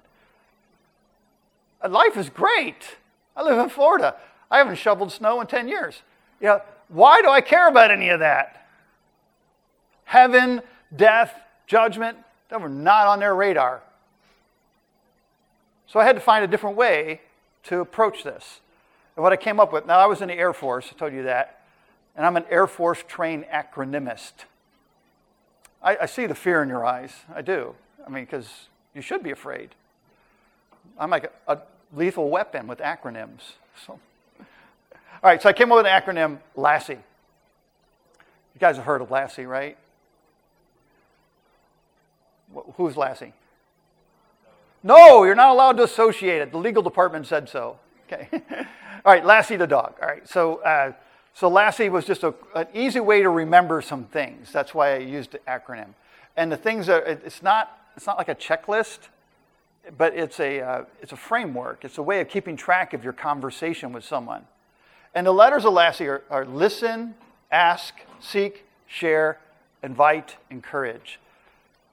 [1.81, 2.97] Uh, life is great.
[3.37, 4.17] I live in Florida.
[4.51, 6.03] I haven't shoveled snow in 10 years.
[6.41, 8.67] You know, why do I care about any of that?
[10.05, 10.63] Heaven,
[10.95, 11.33] death,
[11.69, 12.19] judgment,
[12.51, 13.83] they were not on their radar.
[15.87, 17.21] So I had to find a different way
[17.65, 18.61] to approach this.
[19.15, 21.13] And what I came up with, now I was in the Air Force, I told
[21.13, 21.63] you that,
[22.17, 24.33] and I'm an Air Force trained acronymist.
[25.83, 27.13] I, I see the fear in your eyes.
[27.35, 27.75] I do.
[28.07, 29.71] I mean, because you should be afraid.
[30.99, 31.59] I'm like a, a
[31.95, 33.53] lethal weapon with acronyms.
[33.87, 33.99] So.
[35.23, 36.95] All right, so I came up with an acronym, Lassie.
[36.95, 39.79] You guys have heard of Lassie, right?
[42.77, 43.33] Who's Lassie?
[44.83, 46.51] No, you're not allowed to associate it.
[46.51, 47.79] The legal department said so.
[48.07, 48.29] Okay.
[49.05, 49.95] All right, Lassie the dog.
[50.03, 50.93] All right, so uh,
[51.35, 54.53] so Lassie was just a, an easy way to remember some things.
[54.53, 55.95] That's why I used the acronym.
[56.37, 59.09] And the things are it's not it's not like a checklist,
[59.97, 61.85] but it's a uh, it's a framework.
[61.85, 64.47] It's a way of keeping track of your conversation with someone.
[65.15, 67.15] And the letters of Lassie are, are listen,
[67.51, 69.39] ask, seek, share,
[69.83, 71.19] invite, encourage.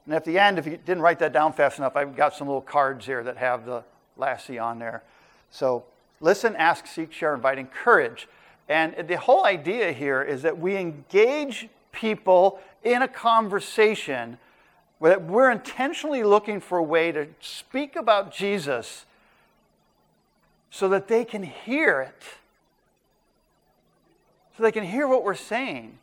[0.06, 2.48] And at the end, if you didn't write that down fast enough, I've got some
[2.48, 3.84] little cards here that have the
[4.16, 5.04] Lassie on there.
[5.52, 5.84] So
[6.22, 8.28] listen, ask, seek, share, invite, encourage.
[8.70, 14.38] And the whole idea here is that we engage people in a conversation
[15.02, 19.06] that we're intentionally looking for a way to speak about Jesus
[20.70, 22.24] so that they can hear it,
[24.56, 25.98] so they can hear what we're saying.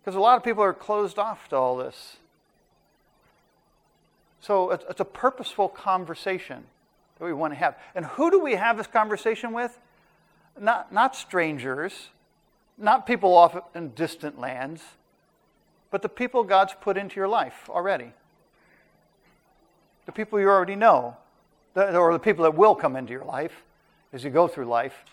[0.00, 2.16] Because a lot of people are closed off to all this.
[4.40, 6.64] So it's a purposeful conversation
[7.18, 7.76] that we want to have.
[7.94, 9.78] And who do we have this conversation with?
[10.58, 12.10] Not, not strangers,
[12.78, 14.82] not people off in distant lands,
[15.90, 18.12] but the people God's put into your life already.
[20.06, 21.16] The people you already know,
[21.74, 23.62] or the people that will come into your life
[24.12, 25.04] as you go through life.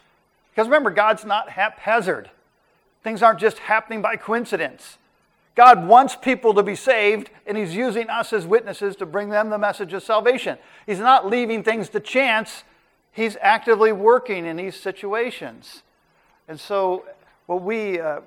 [0.52, 2.30] Because remember, God's not haphazard.
[3.04, 4.98] Things aren't just happening by coincidence.
[5.56, 9.50] God wants people to be saved, and He's using us as witnesses to bring them
[9.50, 10.58] the message of salvation.
[10.86, 12.64] He's not leaving things to chance,
[13.12, 15.84] He's actively working in these situations.
[16.48, 17.06] And so,
[17.48, 18.22] what, we, uh,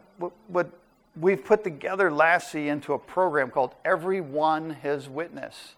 [0.48, 0.70] what,
[1.18, 5.74] we've put together Lassie into a program called Everyone His Witness.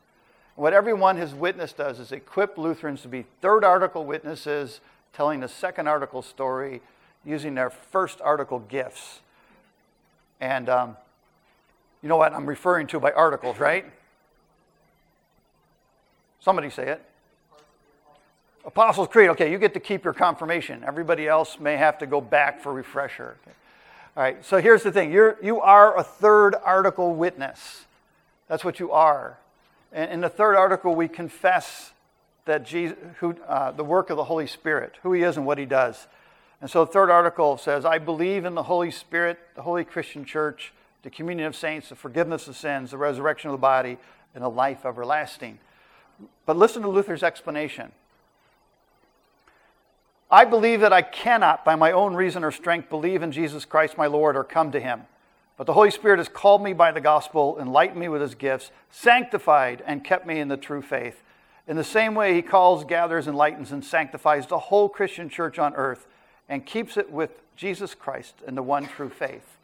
[0.56, 4.80] What Everyone His Witness does is equip Lutherans to be third article witnesses
[5.12, 6.80] telling the second article story
[7.24, 9.20] using their first article gifts.
[10.40, 10.96] And um,
[12.02, 13.84] you know what I'm referring to by articles, right?
[16.40, 17.02] Somebody say it.
[18.64, 19.30] Apostles' Creed.
[19.30, 20.84] Okay, you get to keep your confirmation.
[20.86, 23.36] Everybody else may have to go back for refresher.
[23.42, 23.56] Okay.
[24.16, 27.84] All right, so here's the thing you're, you are a third article witness.
[28.48, 29.38] That's what you are.
[29.92, 31.92] And in the third article, we confess
[32.44, 35.58] that Jesus, who, uh, the work of the Holy Spirit, who he is and what
[35.58, 36.06] he does.
[36.60, 40.24] And so the third article says, I believe in the Holy Spirit, the Holy Christian
[40.24, 40.72] Church,
[41.02, 43.98] the communion of saints, the forgiveness of sins, the resurrection of the body,
[44.34, 45.58] and a life everlasting.
[46.46, 47.92] But listen to Luther's explanation.
[50.30, 53.98] I believe that I cannot, by my own reason or strength, believe in Jesus Christ
[53.98, 55.02] my Lord or come to him.
[55.56, 58.70] But the Holy Spirit has called me by the gospel, enlightened me with his gifts,
[58.90, 61.22] sanctified, and kept me in the true faith.
[61.68, 65.74] In the same way, he calls, gathers, enlightens, and sanctifies the whole Christian church on
[65.74, 66.06] earth
[66.48, 69.56] and keeps it with Jesus Christ and the one true faith.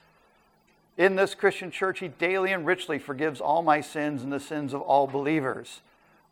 [0.96, 4.72] In this Christian church, he daily and richly forgives all my sins and the sins
[4.72, 5.80] of all believers.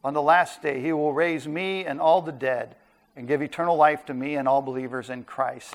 [0.04, 2.76] On the last day, he will raise me and all the dead
[3.18, 5.74] and give eternal life to me and all believers in Christ.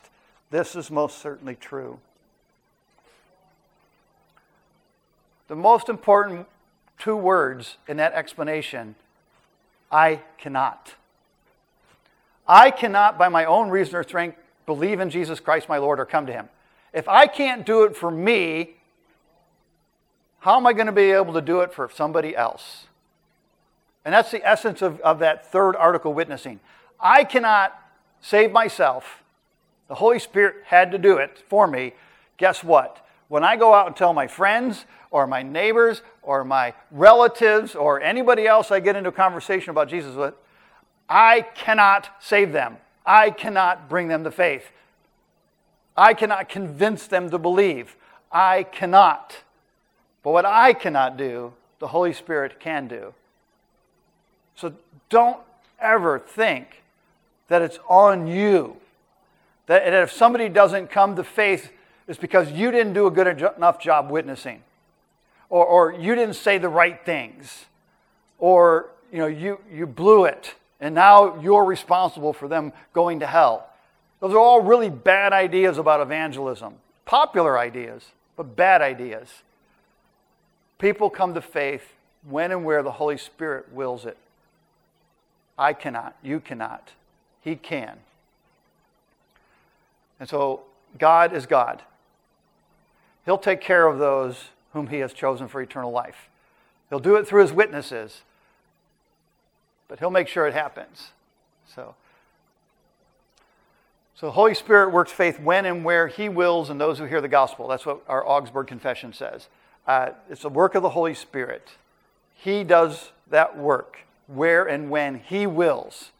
[0.49, 1.99] This is most certainly true.
[5.49, 6.47] The most important
[6.97, 8.95] two words in that explanation
[9.91, 10.93] I cannot.
[12.47, 16.05] I cannot, by my own reason or strength, believe in Jesus Christ my Lord or
[16.05, 16.47] come to him.
[16.93, 18.75] If I can't do it for me,
[20.39, 22.87] how am I going to be able to do it for somebody else?
[24.05, 26.61] And that's the essence of, of that third article witnessing.
[26.99, 27.79] I cannot
[28.21, 29.23] save myself.
[29.87, 31.93] The Holy Spirit had to do it for me.
[32.37, 33.05] Guess what?
[33.27, 38.01] When I go out and tell my friends or my neighbors or my relatives or
[38.01, 40.33] anybody else I get into a conversation about Jesus with,
[41.09, 42.77] I cannot save them.
[43.05, 44.71] I cannot bring them to faith.
[45.95, 47.95] I cannot convince them to believe.
[48.31, 49.43] I cannot.
[50.23, 53.13] But what I cannot do, the Holy Spirit can do.
[54.55, 54.73] So
[55.09, 55.39] don't
[55.79, 56.82] ever think
[57.47, 58.77] that it's on you.
[59.67, 61.71] That if somebody doesn't come to faith,
[62.07, 64.61] it's because you didn't do a good enough job witnessing,
[65.49, 67.65] or, or you didn't say the right things,
[68.39, 73.27] or you know you, you blew it, and now you're responsible for them going to
[73.27, 73.69] hell.
[74.19, 76.75] Those are all really bad ideas about evangelism.
[77.05, 79.29] Popular ideas, but bad ideas.
[80.79, 81.93] People come to faith
[82.27, 84.17] when and where the Holy Spirit wills it.
[85.57, 86.15] I cannot.
[86.23, 86.91] You cannot.
[87.43, 87.97] He can.
[90.19, 90.61] And so
[90.97, 91.81] God is God.
[93.25, 96.29] He'll take care of those whom He has chosen for eternal life.
[96.89, 98.21] He'll do it through His witnesses,
[99.87, 101.09] but He'll make sure it happens.
[101.73, 101.95] So,
[104.15, 107.21] so the Holy Spirit works faith when and where He wills in those who hear
[107.21, 107.67] the gospel.
[107.67, 109.47] That's what our Augsburg Confession says.
[109.87, 111.69] Uh, it's a work of the Holy Spirit.
[112.35, 116.11] He does that work where and when He wills.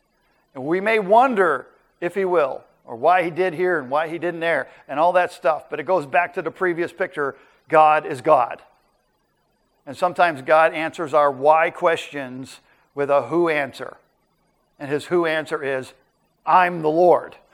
[0.55, 1.67] And we may wonder
[2.01, 5.13] if He will, or why He did here and why He didn't there, and all
[5.13, 5.69] that stuff.
[5.69, 7.35] But it goes back to the previous picture
[7.69, 8.61] God is God.
[9.85, 12.59] And sometimes God answers our why questions
[12.95, 13.97] with a who answer.
[14.79, 15.93] And His who answer is,
[16.45, 17.35] I'm the Lord.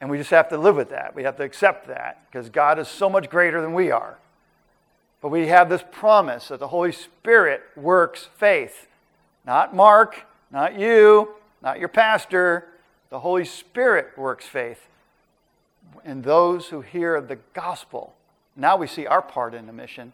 [0.00, 1.14] And we just have to live with that.
[1.14, 4.18] We have to accept that because God is so much greater than we are.
[5.20, 8.88] But we have this promise that the Holy Spirit works faith.
[9.46, 12.68] Not Mark, not you, not your pastor.
[13.10, 14.88] The Holy Spirit works faith
[16.04, 18.14] in those who hear the gospel.
[18.56, 20.12] Now we see our part in the mission.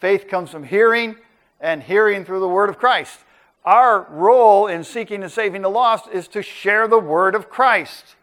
[0.00, 1.16] Faith comes from hearing,
[1.60, 3.20] and hearing through the word of Christ.
[3.64, 8.16] Our role in seeking and saving the lost is to share the word of Christ.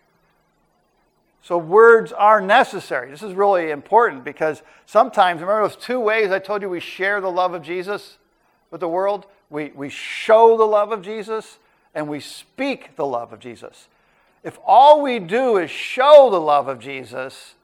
[1.41, 3.09] So, words are necessary.
[3.09, 7.21] This is really important because sometimes, remember those two ways I told you we share
[7.21, 8.17] the love of Jesus
[8.69, 9.25] with the world?
[9.49, 11.57] We, we show the love of Jesus
[11.93, 13.87] and we speak the love of Jesus.
[14.43, 17.55] If all we do is show the love of Jesus,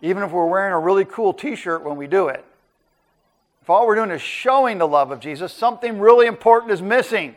[0.00, 2.44] even if we're wearing a really cool t shirt when we do it,
[3.62, 7.36] if all we're doing is showing the love of Jesus, something really important is missing.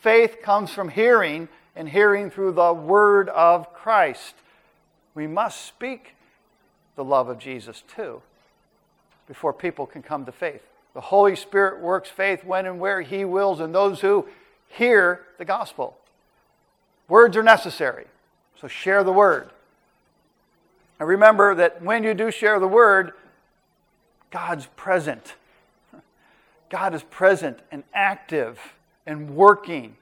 [0.00, 1.48] Faith comes from hearing,
[1.78, 4.34] and hearing through the word of Christ.
[5.14, 6.16] We must speak
[6.96, 8.20] the love of Jesus too
[9.28, 10.62] before people can come to faith.
[10.94, 14.26] The Holy Spirit works faith when and where He wills and those who
[14.68, 15.96] hear the gospel.
[17.08, 18.06] Words are necessary,
[18.60, 19.50] so share the word.
[21.00, 23.12] And remember that when you do share the word,
[24.30, 25.34] God's present.
[26.68, 28.58] God is present and active
[29.06, 29.96] and working.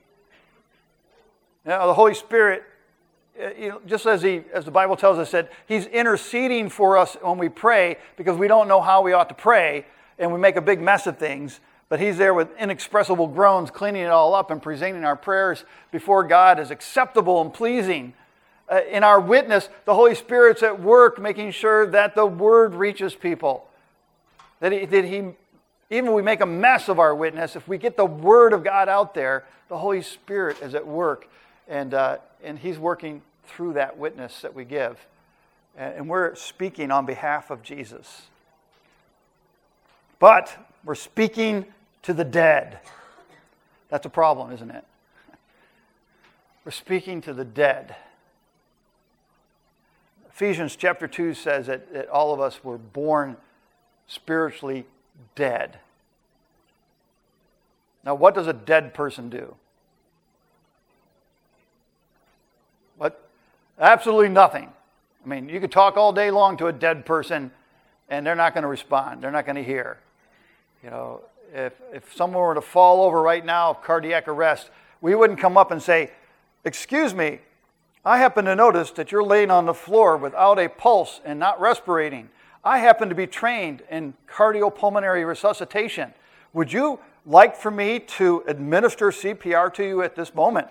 [1.65, 2.65] Know, the Holy Spirit,
[3.41, 6.97] uh, you know, just as, he, as the Bible tells us, that He's interceding for
[6.97, 9.87] us when we pray because we don't know how we ought to pray
[10.19, 11.61] and we make a big mess of things.
[11.89, 16.25] But he's there with inexpressible groans, cleaning it all up and presenting our prayers before
[16.25, 18.13] God as acceptable and pleasing.
[18.69, 23.15] Uh, in our witness, the Holy Spirit's at work making sure that the word reaches
[23.15, 23.69] people.
[24.59, 25.29] That he, that he,
[25.91, 28.89] even we make a mess of our witness, if we get the word of God
[28.89, 31.29] out there, the Holy Spirit is at work.
[31.69, 35.07] And, uh, and he's working through that witness that we give.
[35.77, 38.23] And we're speaking on behalf of Jesus.
[40.19, 41.67] But we're speaking
[42.07, 42.79] to the dead.
[43.89, 44.85] That's a problem, isn't it?
[46.65, 47.97] We're speaking to the dead.
[50.31, 53.37] Ephesians chapter 2 says that, that all of us were born
[54.07, 54.87] spiritually
[55.35, 55.81] dead.
[58.05, 59.57] Now, what does a dead person do?
[62.99, 63.29] What?
[63.81, 64.71] Absolutely nothing.
[65.25, 67.51] I mean, you could talk all day long to a dead person
[68.09, 69.23] and they're not going to respond.
[69.23, 69.99] They're not going to hear.
[70.85, 71.21] You know,
[71.53, 74.71] if, if someone were to fall over right now of cardiac arrest,
[75.01, 76.11] we wouldn't come up and say,
[76.65, 77.41] Excuse me,
[78.05, 81.61] I happen to notice that you're laying on the floor without a pulse and not
[81.61, 82.29] respirating.
[82.65, 86.13] I happen to be trained in cardiopulmonary resuscitation.
[86.53, 90.69] Would you like for me to administer CPR to you at this moment?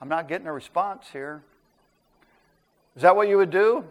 [0.00, 1.42] I'm not getting a response here.
[2.96, 3.84] Is that what you would do?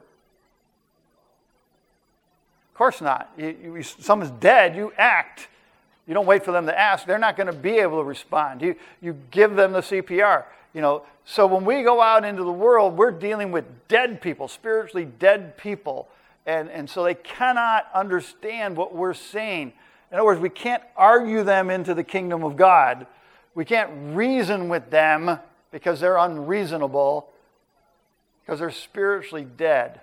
[2.81, 3.31] Course not.
[3.37, 5.49] You, you, someone's dead, you act.
[6.07, 7.05] You don't wait for them to ask.
[7.05, 8.63] They're not going to be able to respond.
[8.63, 10.45] You, you give them the CPR.
[10.73, 14.47] You know, so when we go out into the world, we're dealing with dead people,
[14.47, 16.09] spiritually dead people.
[16.47, 19.73] And, and so they cannot understand what we're saying.
[20.11, 23.05] In other words, we can't argue them into the kingdom of God.
[23.53, 25.37] We can't reason with them
[25.69, 27.29] because they're unreasonable,
[28.43, 30.01] because they're spiritually dead.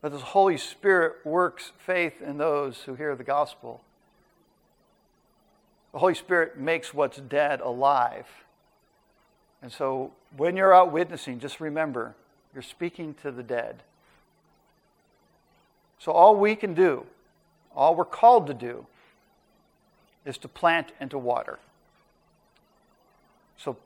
[0.00, 3.82] But the Holy Spirit works faith in those who hear the gospel.
[5.92, 8.26] The Holy Spirit makes what's dead alive.
[9.62, 12.14] And so when you're out witnessing, just remember
[12.54, 13.82] you're speaking to the dead.
[15.98, 17.04] So all we can do,
[17.76, 18.86] all we're called to do,
[20.24, 21.58] is to plant and to water.
[23.58, 23.76] So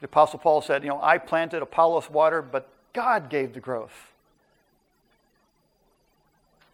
[0.00, 4.12] the Apostle Paul said, You know, I planted, Apollos watered, but God gave the growth.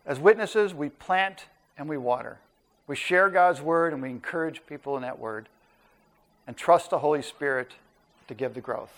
[0.06, 1.46] As witnesses, we plant
[1.78, 2.38] and we water.
[2.86, 5.48] We share God's word and we encourage people in that word
[6.46, 7.72] and trust the Holy Spirit
[8.28, 8.92] to give the growth.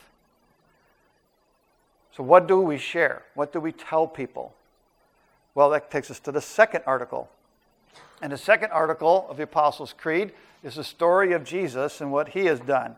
[2.16, 3.22] So, what do we share?
[3.34, 4.54] What do we tell people?
[5.54, 7.28] Well, that takes us to the second article.
[8.22, 10.32] And the second article of the Apostles' Creed
[10.64, 12.96] is the story of Jesus and what he has done.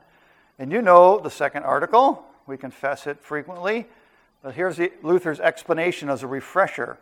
[0.58, 2.24] And you know the second article.
[2.46, 3.86] We confess it frequently.
[4.42, 6.98] But here's the, Luther's explanation as a refresher.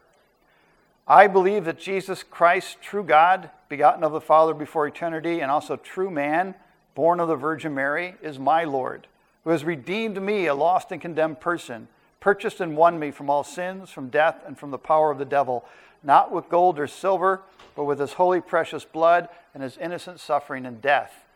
[1.09, 5.77] I believe that Jesus Christ, true God, begotten of the Father before eternity, and also
[5.77, 6.55] true man,
[6.95, 9.07] born of the Virgin Mary, is my Lord,
[9.45, 11.89] who has redeemed me, a lost and condemned person,
[12.19, 15.25] purchased and won me from all sins, from death, and from the power of the
[15.25, 15.65] devil,
[16.03, 17.43] not with gold or silver,
[17.77, 21.27] but with his holy precious blood and his innocent suffering and death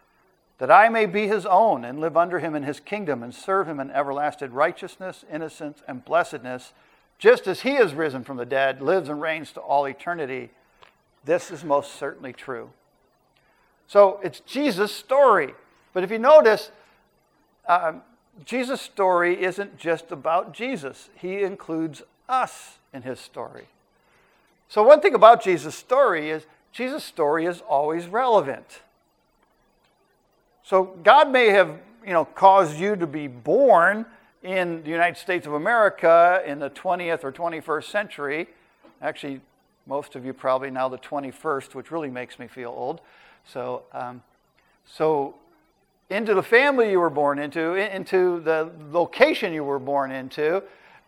[0.61, 3.67] that I may be his own and live under him in his kingdom and serve
[3.67, 6.75] him in everlasting righteousness, innocence, and blessedness,
[7.21, 10.51] just as he is risen from the dead, lives and reigns to all eternity.
[11.25, 12.71] This is most certainly true.
[13.87, 15.55] So it's Jesus' story.
[15.93, 16.73] But if you notice,
[17.69, 18.03] um,
[18.45, 23.67] Jesus' story isn't just about Jesus, he includes us in his story.
[24.69, 28.81] So, one thing about Jesus' story is Jesus' story is always relevant.
[30.63, 34.07] So God may have, you know, caused you to be born
[34.43, 38.49] in the United States of America in the 20th or 21st century.
[39.03, 39.41] Actually,
[39.87, 43.01] most of you probably now the 21st, which really makes me feel old.
[43.45, 44.23] So, um,
[44.87, 45.35] so
[46.09, 50.63] into the family you were born into, into the location you were born into.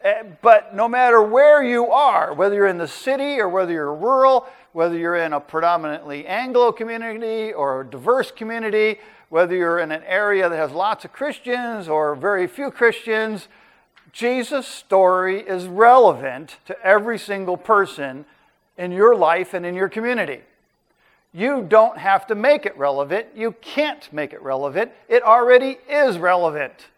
[0.04, 3.94] Eh, but no matter where you are, whether you're in the city or whether you're
[3.94, 8.98] rural, whether you're in a predominantly Anglo community or a diverse community,
[9.28, 13.48] whether you're in an area that has lots of Christians or very few Christians,
[14.12, 18.24] Jesus' story is relevant to every single person
[18.76, 20.40] in your life and in your community.
[21.32, 23.28] You don't have to make it relevant.
[23.34, 24.92] You can't make it relevant.
[25.08, 26.88] It already is relevant.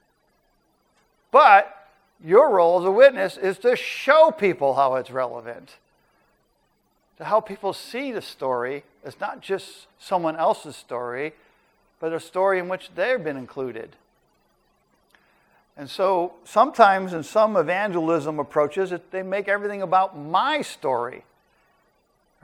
[1.30, 1.83] But
[2.24, 5.76] your role as a witness is to show people how it's relevant,
[7.18, 11.34] to help people see the story as not just someone else's story,
[12.00, 13.96] but a story in which they've been included.
[15.76, 21.24] And so sometimes in some evangelism approaches, they make everything about my story,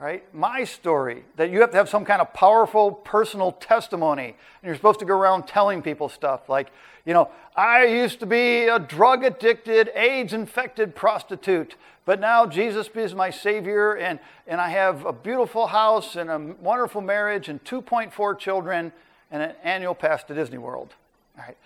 [0.01, 0.23] right?
[0.33, 1.23] My story.
[1.35, 4.25] That you have to have some kind of powerful personal testimony.
[4.25, 6.71] And you're supposed to go around telling people stuff like,
[7.05, 11.75] you know, I used to be a drug addicted, AIDS infected prostitute,
[12.05, 16.55] but now Jesus is my Savior, and, and I have a beautiful house and a
[16.59, 18.91] wonderful marriage and 2.4 children
[19.29, 20.93] and an annual pass to Disney World.
[21.37, 21.57] All right.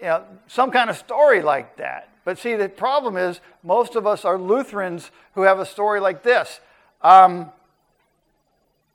[0.00, 2.08] You know, some kind of story like that.
[2.24, 6.22] But see, the problem is most of us are Lutherans who have a story like
[6.22, 6.60] this.
[7.02, 7.52] Um,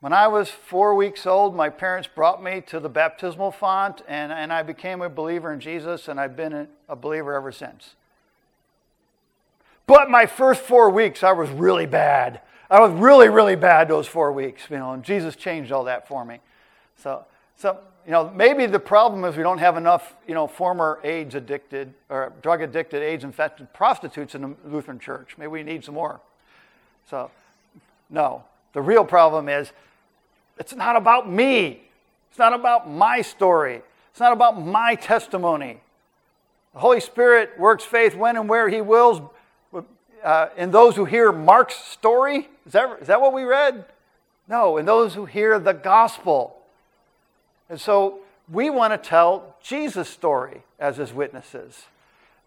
[0.04, 4.30] when I was four weeks old, my parents brought me to the baptismal font, and,
[4.30, 7.94] and I became a believer in Jesus, and I've been a believer ever since.
[9.86, 12.42] But my first four weeks, I was really bad.
[12.68, 16.06] I was really, really bad those four weeks, you know, and Jesus changed all that
[16.06, 16.40] for me.
[16.98, 17.24] So,
[17.56, 21.34] so you know, maybe the problem is we don't have enough, you know, former AIDS
[21.34, 25.36] addicted or drug addicted, AIDS infected prostitutes in the Lutheran church.
[25.38, 26.20] Maybe we need some more.
[27.08, 27.30] So,
[28.10, 28.44] no.
[28.74, 29.72] The real problem is
[30.58, 31.80] it's not about me.
[32.30, 33.82] It's not about my story.
[34.10, 35.80] It's not about my testimony.
[36.72, 39.20] The Holy Spirit works faith when and where He wills.
[40.22, 43.84] Uh, in those who hear Mark's story, is that, is that what we read?
[44.48, 46.56] No, in those who hear the gospel.
[47.68, 51.84] And so we want to tell Jesus' story as his witnesses.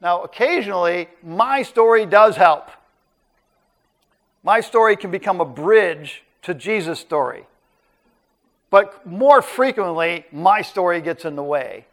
[0.01, 2.69] Now, occasionally, my story does help.
[4.43, 7.45] My story can become a bridge to Jesus' story.
[8.69, 11.85] But more frequently, my story gets in the way.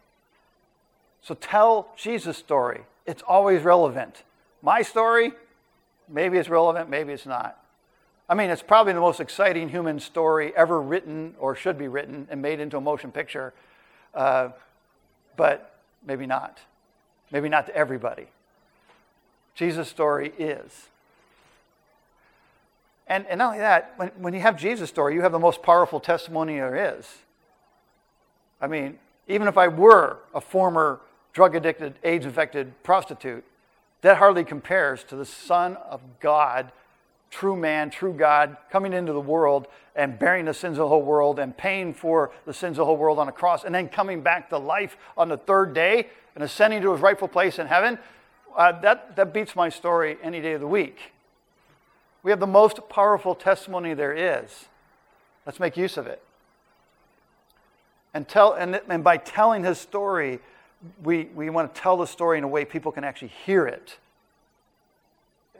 [1.21, 2.81] So tell Jesus' story.
[3.05, 4.23] It's always relevant.
[4.61, 5.31] My story,
[6.09, 7.57] maybe it's relevant, maybe it's not.
[8.27, 12.27] I mean, it's probably the most exciting human story ever written or should be written
[12.31, 13.53] and made into a motion picture,
[14.13, 14.49] uh,
[15.37, 16.59] but maybe not.
[17.31, 18.27] Maybe not to everybody.
[19.53, 20.87] Jesus' story is.
[23.07, 25.61] And, and not only that, when, when you have Jesus' story, you have the most
[25.61, 27.07] powerful testimony there is.
[28.59, 28.97] I mean,
[29.27, 31.01] even if I were a former
[31.33, 33.43] drug addicted, AIDS infected prostitute,
[34.01, 36.71] that hardly compares to the Son of God,
[37.29, 41.01] true man, true God, coming into the world and bearing the sins of the whole
[41.01, 43.87] world and paying for the sins of the whole world on a cross and then
[43.87, 47.67] coming back to life on the third day and ascending to his rightful place in
[47.67, 47.97] heaven.
[48.55, 50.97] Uh, that, that beats my story any day of the week.
[52.25, 54.65] We have the most powerful testimony there is.
[55.45, 56.23] Let's make use of it.
[58.15, 60.39] And, tell, and, and by telling his story,
[61.03, 63.99] we, we want to tell the story in a way people can actually hear it.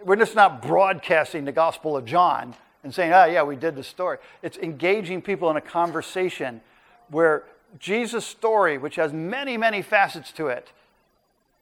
[0.04, 3.84] We're just not broadcasting the Gospel of John and saying, oh, yeah, we did the
[3.84, 4.18] story.
[4.42, 6.62] It's engaging people in a conversation
[7.12, 7.44] where
[7.78, 10.72] Jesus' story, which has many, many facets to it,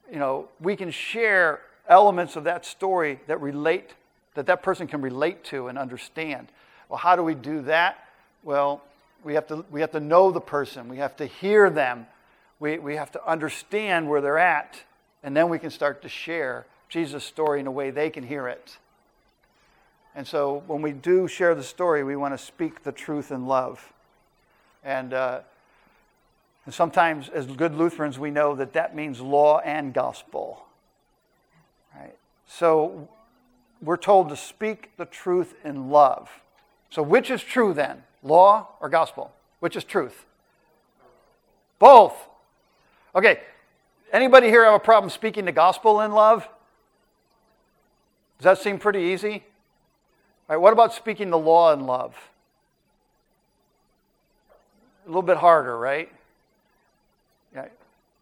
[0.10, 3.96] you know, we can share elements of that story that relate
[4.36, 6.48] that that person can relate to and understand.
[6.90, 8.08] Well, how do we do that?
[8.44, 8.82] Well,
[9.24, 12.08] we have to, we have to know the person, we have to hear them,
[12.60, 14.84] we, we have to understand where they're at,
[15.24, 18.48] and then we can start to share Jesus' story in a way they can hear
[18.48, 18.78] it.
[20.16, 23.48] And so when we do share the story, we want to speak the truth in
[23.48, 23.92] love.
[24.84, 25.40] And, uh,
[26.66, 30.66] and sometimes, as good Lutherans, we know that that means law and gospel.
[31.96, 32.16] Right?
[32.48, 33.08] So
[33.84, 36.30] we're told to speak the truth in love.
[36.90, 38.04] So, which is true then?
[38.24, 39.34] Law or gospel?
[39.60, 40.26] Which is truth?
[41.80, 42.14] Both.
[43.16, 43.42] Okay,
[44.12, 46.48] anybody here have a problem speaking the gospel in love?
[48.38, 49.44] Does that seem pretty easy?
[50.50, 52.16] All right, what about speaking the law in love?
[55.06, 56.12] A little bit harder, right?
[57.54, 57.68] Yeah.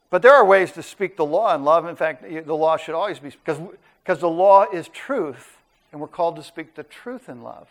[0.10, 1.86] But there are ways to speak the law in love.
[1.86, 3.60] In fact, the law should always be, because
[4.04, 5.58] because the law is truth,
[5.92, 7.68] and we're called to speak the truth in love.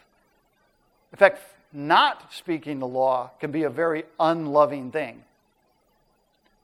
[1.13, 1.41] In fact,
[1.73, 5.25] not speaking the law can be a very unloving thing.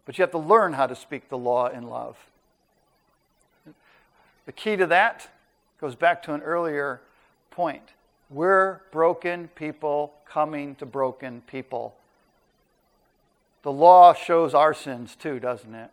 [0.05, 2.17] But you have to learn how to speak the law in love.
[4.47, 5.29] The key to that
[5.81, 7.01] goes back to an earlier
[7.51, 7.83] point.
[8.31, 11.95] We're broken people coming to broken people.
[13.63, 15.91] The law shows our sins too, doesn't it?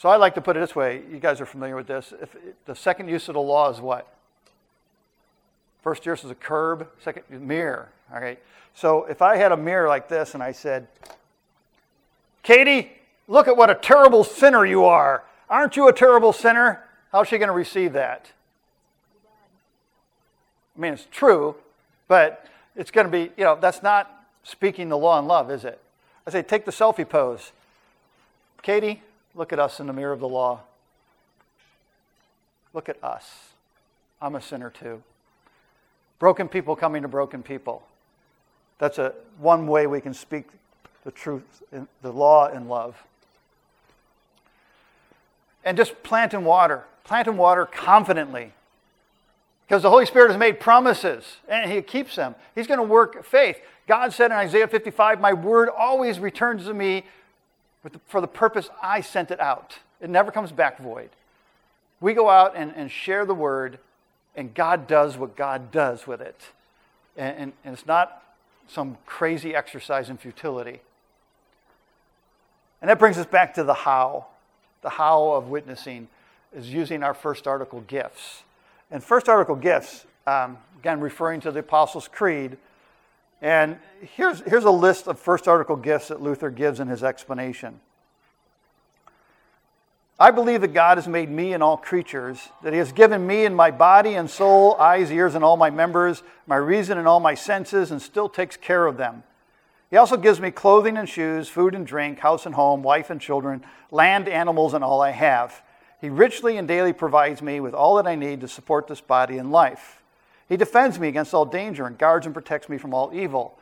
[0.00, 1.02] So I like to put it this way.
[1.12, 2.14] You guys are familiar with this.
[2.22, 2.34] If
[2.64, 4.10] the second use of the law is what?
[5.82, 6.88] First use is a curb.
[7.04, 7.90] Second mirror.
[8.10, 8.38] All right.
[8.72, 10.88] So if I had a mirror like this and I said,
[12.42, 12.92] "Katie,
[13.28, 15.22] look at what a terrible sinner you are.
[15.50, 16.82] Aren't you a terrible sinner?"
[17.12, 18.32] How's she going to receive that?
[20.78, 21.56] I mean, it's true,
[22.08, 25.66] but it's going to be, you know, that's not speaking the law in love, is
[25.66, 25.78] it?
[26.26, 27.52] I say, take the selfie pose.
[28.62, 29.02] Katie,
[29.34, 30.60] Look at us in the mirror of the law.
[32.72, 33.50] Look at us.
[34.20, 35.02] I'm a sinner too.
[36.18, 37.82] Broken people coming to broken people.
[38.78, 40.46] That's a, one way we can speak
[41.04, 43.02] the truth, in, the law in love.
[45.64, 46.84] And just plant and water.
[47.04, 48.52] Plant and water confidently.
[49.66, 52.34] Because the Holy Spirit has made promises and He keeps them.
[52.54, 53.58] He's going to work faith.
[53.86, 57.04] God said in Isaiah 55, My word always returns to me
[57.88, 59.78] the, for the purpose I sent it out.
[60.00, 61.10] It never comes back void.
[62.00, 63.78] We go out and, and share the word,
[64.36, 66.40] and God does what God does with it.
[67.16, 68.22] And, and, and it's not
[68.68, 70.80] some crazy exercise in futility.
[72.80, 74.26] And that brings us back to the how.
[74.82, 76.08] The how of witnessing
[76.54, 78.42] is using our first article gifts.
[78.90, 82.56] And first article gifts, um, again, referring to the Apostles' Creed,
[83.40, 87.80] and here's, here's a list of first article gifts that Luther gives in his explanation.
[90.20, 93.46] I believe that God has made me and all creatures, that He has given me
[93.46, 97.20] in my body and soul, eyes, ears, and all my members, my reason and all
[97.20, 99.22] my senses, and still takes care of them.
[99.88, 103.18] He also gives me clothing and shoes, food and drink, house and home, wife and
[103.18, 105.62] children, land, animals, and all I have.
[106.02, 109.38] He richly and daily provides me with all that I need to support this body
[109.38, 109.99] and life.
[110.50, 113.56] He defends me against all danger and guards and protects me from all evil.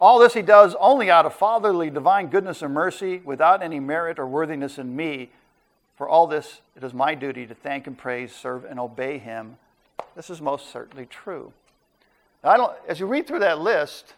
[0.00, 4.18] All this he does only out of fatherly divine goodness and mercy, without any merit
[4.18, 5.30] or worthiness in me.
[5.96, 9.58] For all this, it is my duty to thank and praise, serve, and obey him.
[10.16, 11.52] This is most certainly true.
[12.42, 14.14] Now, I don't, as you read through that list,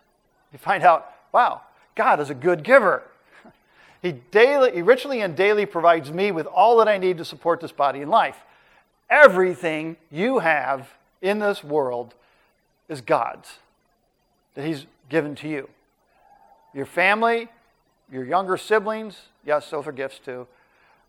[0.53, 1.63] you find out, wow,
[1.97, 3.03] God is a good giver.
[4.03, 7.61] He, daily, he richly and daily provides me with all that I need to support
[7.61, 8.37] this body and life.
[9.11, 10.89] Everything you have
[11.27, 12.15] in this world
[12.89, 13.59] is God's,
[14.55, 15.69] that He's given to you.
[16.73, 17.49] Your family,
[18.11, 20.47] your younger siblings, yes, those are gifts too.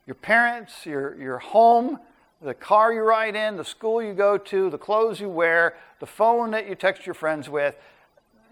[0.06, 2.00] Your parents, your, your home,
[2.42, 6.06] the car you ride in, the school you go to, the clothes you wear, the
[6.06, 7.76] phone that you text your friends with,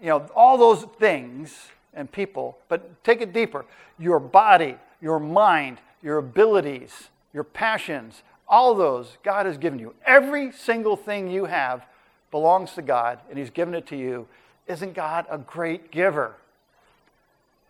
[0.00, 2.58] you know, all those things and people.
[2.68, 3.64] But take it deeper
[3.98, 9.94] your body, your mind, your abilities, your passions, all those God has given you.
[10.06, 11.84] Every single thing you have
[12.30, 14.26] belongs to God, and He's given it to you.
[14.66, 16.34] Isn't God a great giver?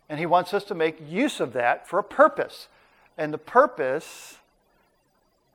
[0.09, 2.67] And He wants us to make use of that for a purpose.
[3.17, 4.37] And the purpose,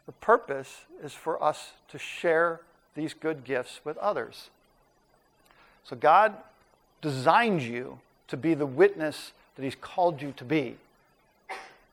[0.07, 2.61] the purpose is for us to share
[2.95, 4.51] these good gifts with others.
[5.85, 6.35] So God
[7.01, 7.99] designed you
[8.29, 10.77] to be the witness that He's called you to be.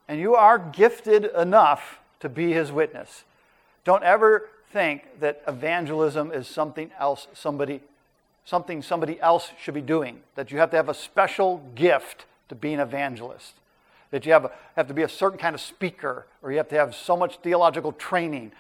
[0.07, 3.24] And you are gifted enough to be His witness.
[3.84, 7.82] Don't ever think that evangelism is something else somebody
[8.45, 12.55] something somebody else should be doing that you have to have a special gift to
[12.55, 13.53] be an evangelist
[14.11, 16.70] that you have, a, have to be a certain kind of speaker or you have
[16.70, 18.51] to have so much theological training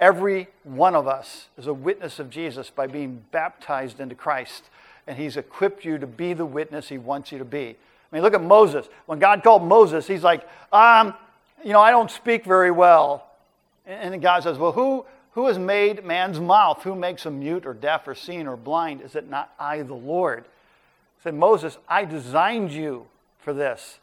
[0.00, 4.64] every one of us is a witness of jesus by being baptized into christ
[5.06, 7.76] and he's equipped you to be the witness he wants you to be
[8.12, 8.86] I mean, look at Moses.
[9.06, 11.14] When God called Moses, he's like, um,
[11.64, 13.26] you know, I don't speak very well.
[13.86, 16.82] And God says, well, who, who has made man's mouth?
[16.82, 19.00] Who makes him mute or deaf or seen or blind?
[19.00, 20.44] Is it not I, the Lord?
[20.44, 23.06] He said, Moses, I designed you
[23.38, 23.98] for this.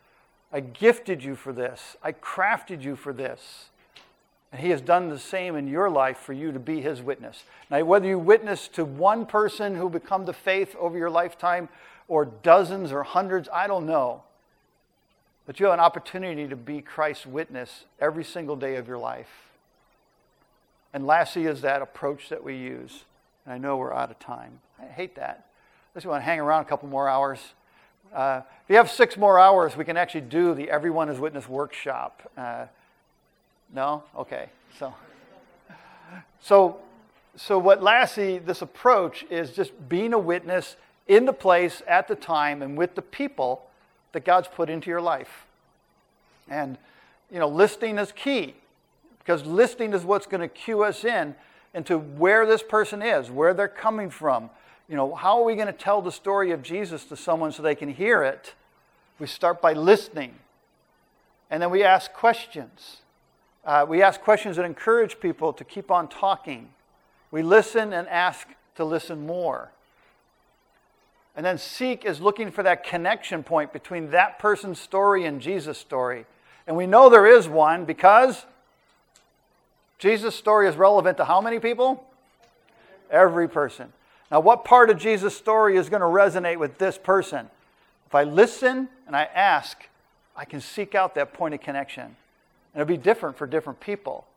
[0.51, 1.95] I gifted you for this.
[2.01, 3.70] I crafted you for this.
[4.51, 7.43] And he has done the same in your life for you to be his witness.
[7.70, 11.70] Now, whether you witness to one person who become to faith over your lifetime
[12.07, 14.24] or dozens or hundreds, I don't know.
[15.50, 19.47] But you have an opportunity to be Christ's witness every single day of your life.
[20.93, 23.04] And lastly, is that approach that we use.
[23.45, 24.60] And I know we're out of time.
[24.80, 25.47] I hate that.
[25.91, 27.39] Unless you want to hang around a couple more hours.
[28.14, 31.50] Uh, if you have six more hours, we can actually do the Everyone His Witness
[31.50, 32.32] workshop.
[32.38, 32.66] Uh,
[33.74, 34.04] no?
[34.16, 34.50] Okay.
[34.78, 34.93] So,
[36.41, 36.78] so,
[37.36, 40.76] so what lastly, this approach is just being a witness
[41.08, 43.64] in the place, at the time, and with the people
[44.12, 45.45] that God's put into your life.
[46.49, 46.78] And,
[47.32, 48.55] you know, listening is key
[49.20, 51.36] because listening is what's going to cue us in
[51.74, 54.49] into where this person is, where they're coming from.
[54.88, 57.62] You know, how are we going to tell the story of Jesus to someone so
[57.62, 58.55] they can hear it?
[59.20, 60.34] We start by listening.
[61.51, 62.97] And then we ask questions.
[63.64, 66.70] Uh, we ask questions that encourage people to keep on talking.
[67.30, 69.72] We listen and ask to listen more.
[71.39, 75.77] And then seek is looking for that connection point between that person's story and Jesus'
[75.77, 76.25] story.
[76.67, 78.45] And we know there is one because
[79.99, 82.05] Jesus' story is relevant to how many people?
[83.09, 83.93] Every person.
[84.29, 87.49] Now, what part of Jesus' story is going to resonate with this person?
[88.05, 89.87] If I listen and I ask,
[90.35, 92.03] I can seek out that point of connection.
[92.03, 94.27] And it'll be different for different people.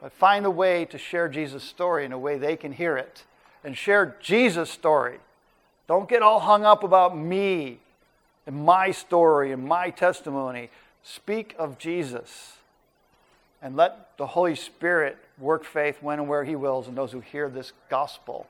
[0.00, 3.24] But find a way to share Jesus' story in a way they can hear it.
[3.62, 5.18] And share Jesus' story
[5.86, 7.78] don't get all hung up about me
[8.46, 10.70] and my story and my testimony.
[11.02, 12.54] Speak of Jesus
[13.60, 17.20] and let the Holy Spirit work faith when and where He wills in those who
[17.20, 18.46] hear this gospel.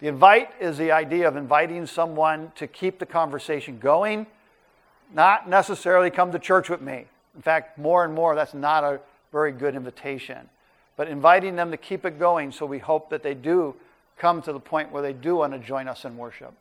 [0.00, 4.26] The invite is the idea of inviting someone to keep the conversation going,
[5.14, 7.06] not necessarily come to church with me.
[7.36, 9.00] In fact, more and more, that's not a
[9.30, 10.48] very good invitation.
[10.96, 13.74] But inviting them to keep it going so we hope that they do
[14.22, 16.54] come to the point where they do want to join us in worship.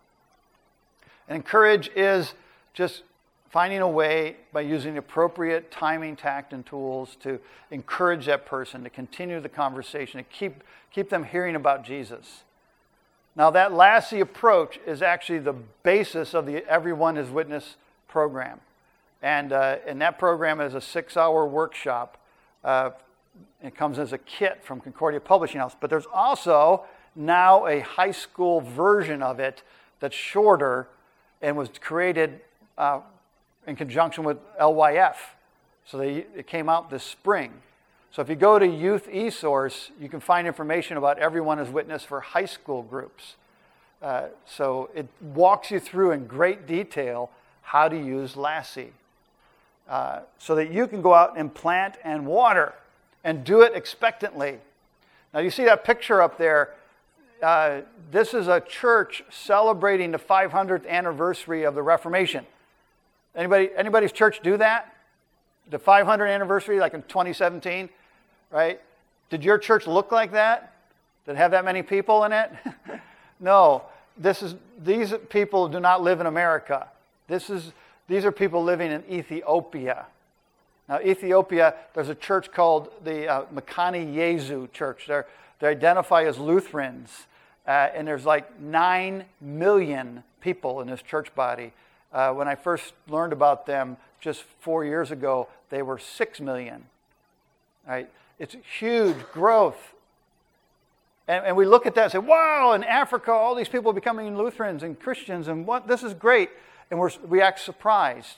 [1.30, 2.34] And encourage is
[2.74, 3.04] just
[3.52, 7.40] finding a way by using appropriate timing, tact, and tools to
[7.70, 12.46] encourage that person to continue the conversation, to keep, keep them hearing about Jesus.
[13.36, 17.76] Now, that LASSIE approach is actually the basis of the Everyone His Witness
[18.08, 18.60] program.
[19.22, 22.18] And, uh, and that program is a six hour workshop.
[22.64, 22.90] Uh,
[23.64, 25.76] it comes as a kit from Concordia Publishing House.
[25.80, 26.86] But there's also
[27.16, 29.64] now a high school version of it
[30.00, 30.88] that's shorter
[31.42, 32.40] and was created
[32.78, 33.02] uh,
[33.68, 35.16] in conjunction with LYF.
[35.86, 37.52] So they, it came out this spring.
[38.12, 42.04] So if you go to Youth eSource, you can find information about Everyone His Witness
[42.04, 43.36] for high school groups.
[44.02, 47.30] Uh, so it walks you through in great detail
[47.62, 48.92] how to use LASSIE.
[49.88, 52.74] uh, so that you can go out and plant and water
[53.24, 54.58] and do it expectantly.
[55.34, 56.74] Now, you see that picture up there.
[57.42, 57.82] Uh,
[58.12, 62.46] this is a church celebrating the 500th anniversary of the Reformation.
[63.36, 64.94] Anybody, anybody's church do that?
[65.70, 67.90] The 500th anniversary, like in 2017,
[68.52, 68.80] right?
[69.30, 70.74] Did your church look like that?
[71.26, 72.52] Did it have that many people in it?
[73.40, 73.84] no.
[74.18, 76.88] This is, these people do not live in America.
[77.28, 77.72] This is,
[78.08, 80.06] these are people living in Ethiopia.
[80.90, 85.06] Now, Ethiopia, there's a church called the uh, Mekane Yesu Church.
[85.08, 85.26] They're,
[85.60, 87.28] they identify as Lutherans,
[87.68, 91.74] uh, and there's like 9 million people in this church body.
[92.12, 96.86] Uh, when I first learned about them just four years ago, they were 6 million.
[97.88, 98.10] Right?
[98.40, 99.94] It's huge growth.
[101.28, 104.38] And, and we look at that and say, wow, in Africa, all these people becoming
[104.38, 106.50] Lutherans and Christians, and what, this is great.
[106.90, 108.38] And we're, we act surprised.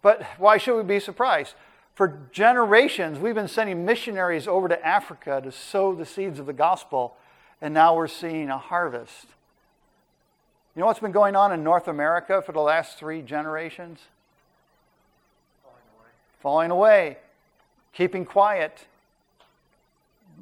[0.00, 1.54] But why should we be surprised?
[1.94, 6.52] For generations, we've been sending missionaries over to Africa to sow the seeds of the
[6.52, 7.16] gospel,
[7.60, 9.26] and now we're seeing a harvest.
[10.74, 13.98] You know what's been going on in North America for the last three generations?
[15.62, 16.08] Falling away.
[16.40, 17.16] Falling away,
[17.92, 18.86] keeping quiet,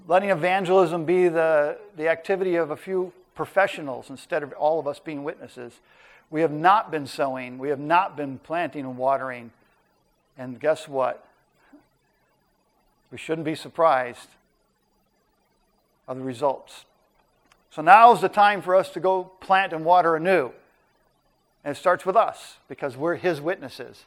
[0.06, 4.98] letting evangelism be the, the activity of a few professionals instead of all of us
[4.98, 5.80] being witnesses.
[6.30, 9.52] We have not been sowing, we have not been planting and watering.
[10.36, 11.26] And guess what?
[13.10, 14.28] We shouldn't be surprised
[16.06, 16.84] of the results.
[17.76, 20.50] So now is the time for us to go plant and water anew.
[21.62, 24.06] And it starts with us because we're His witnesses.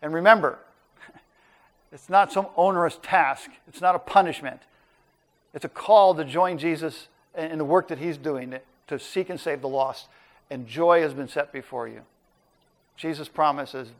[0.00, 0.58] And remember,
[1.92, 4.62] it's not some onerous task, it's not a punishment.
[5.52, 8.54] It's a call to join Jesus in the work that He's doing
[8.86, 10.08] to seek and save the lost
[10.48, 12.00] and joy has been set before you.
[12.96, 13.90] Jesus promises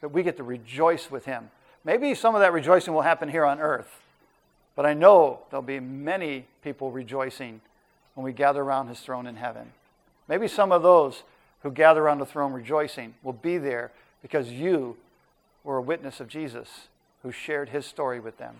[0.00, 1.50] that we get to rejoice with him.
[1.84, 4.00] Maybe some of that rejoicing will happen here on earth,
[4.74, 7.60] but I know there'll be many people rejoicing
[8.14, 9.72] when we gather around his throne in heaven.
[10.28, 11.22] Maybe some of those
[11.62, 14.96] who gather around the throne rejoicing will be there because you
[15.64, 16.88] were a witness of Jesus
[17.22, 18.56] who shared his story with them.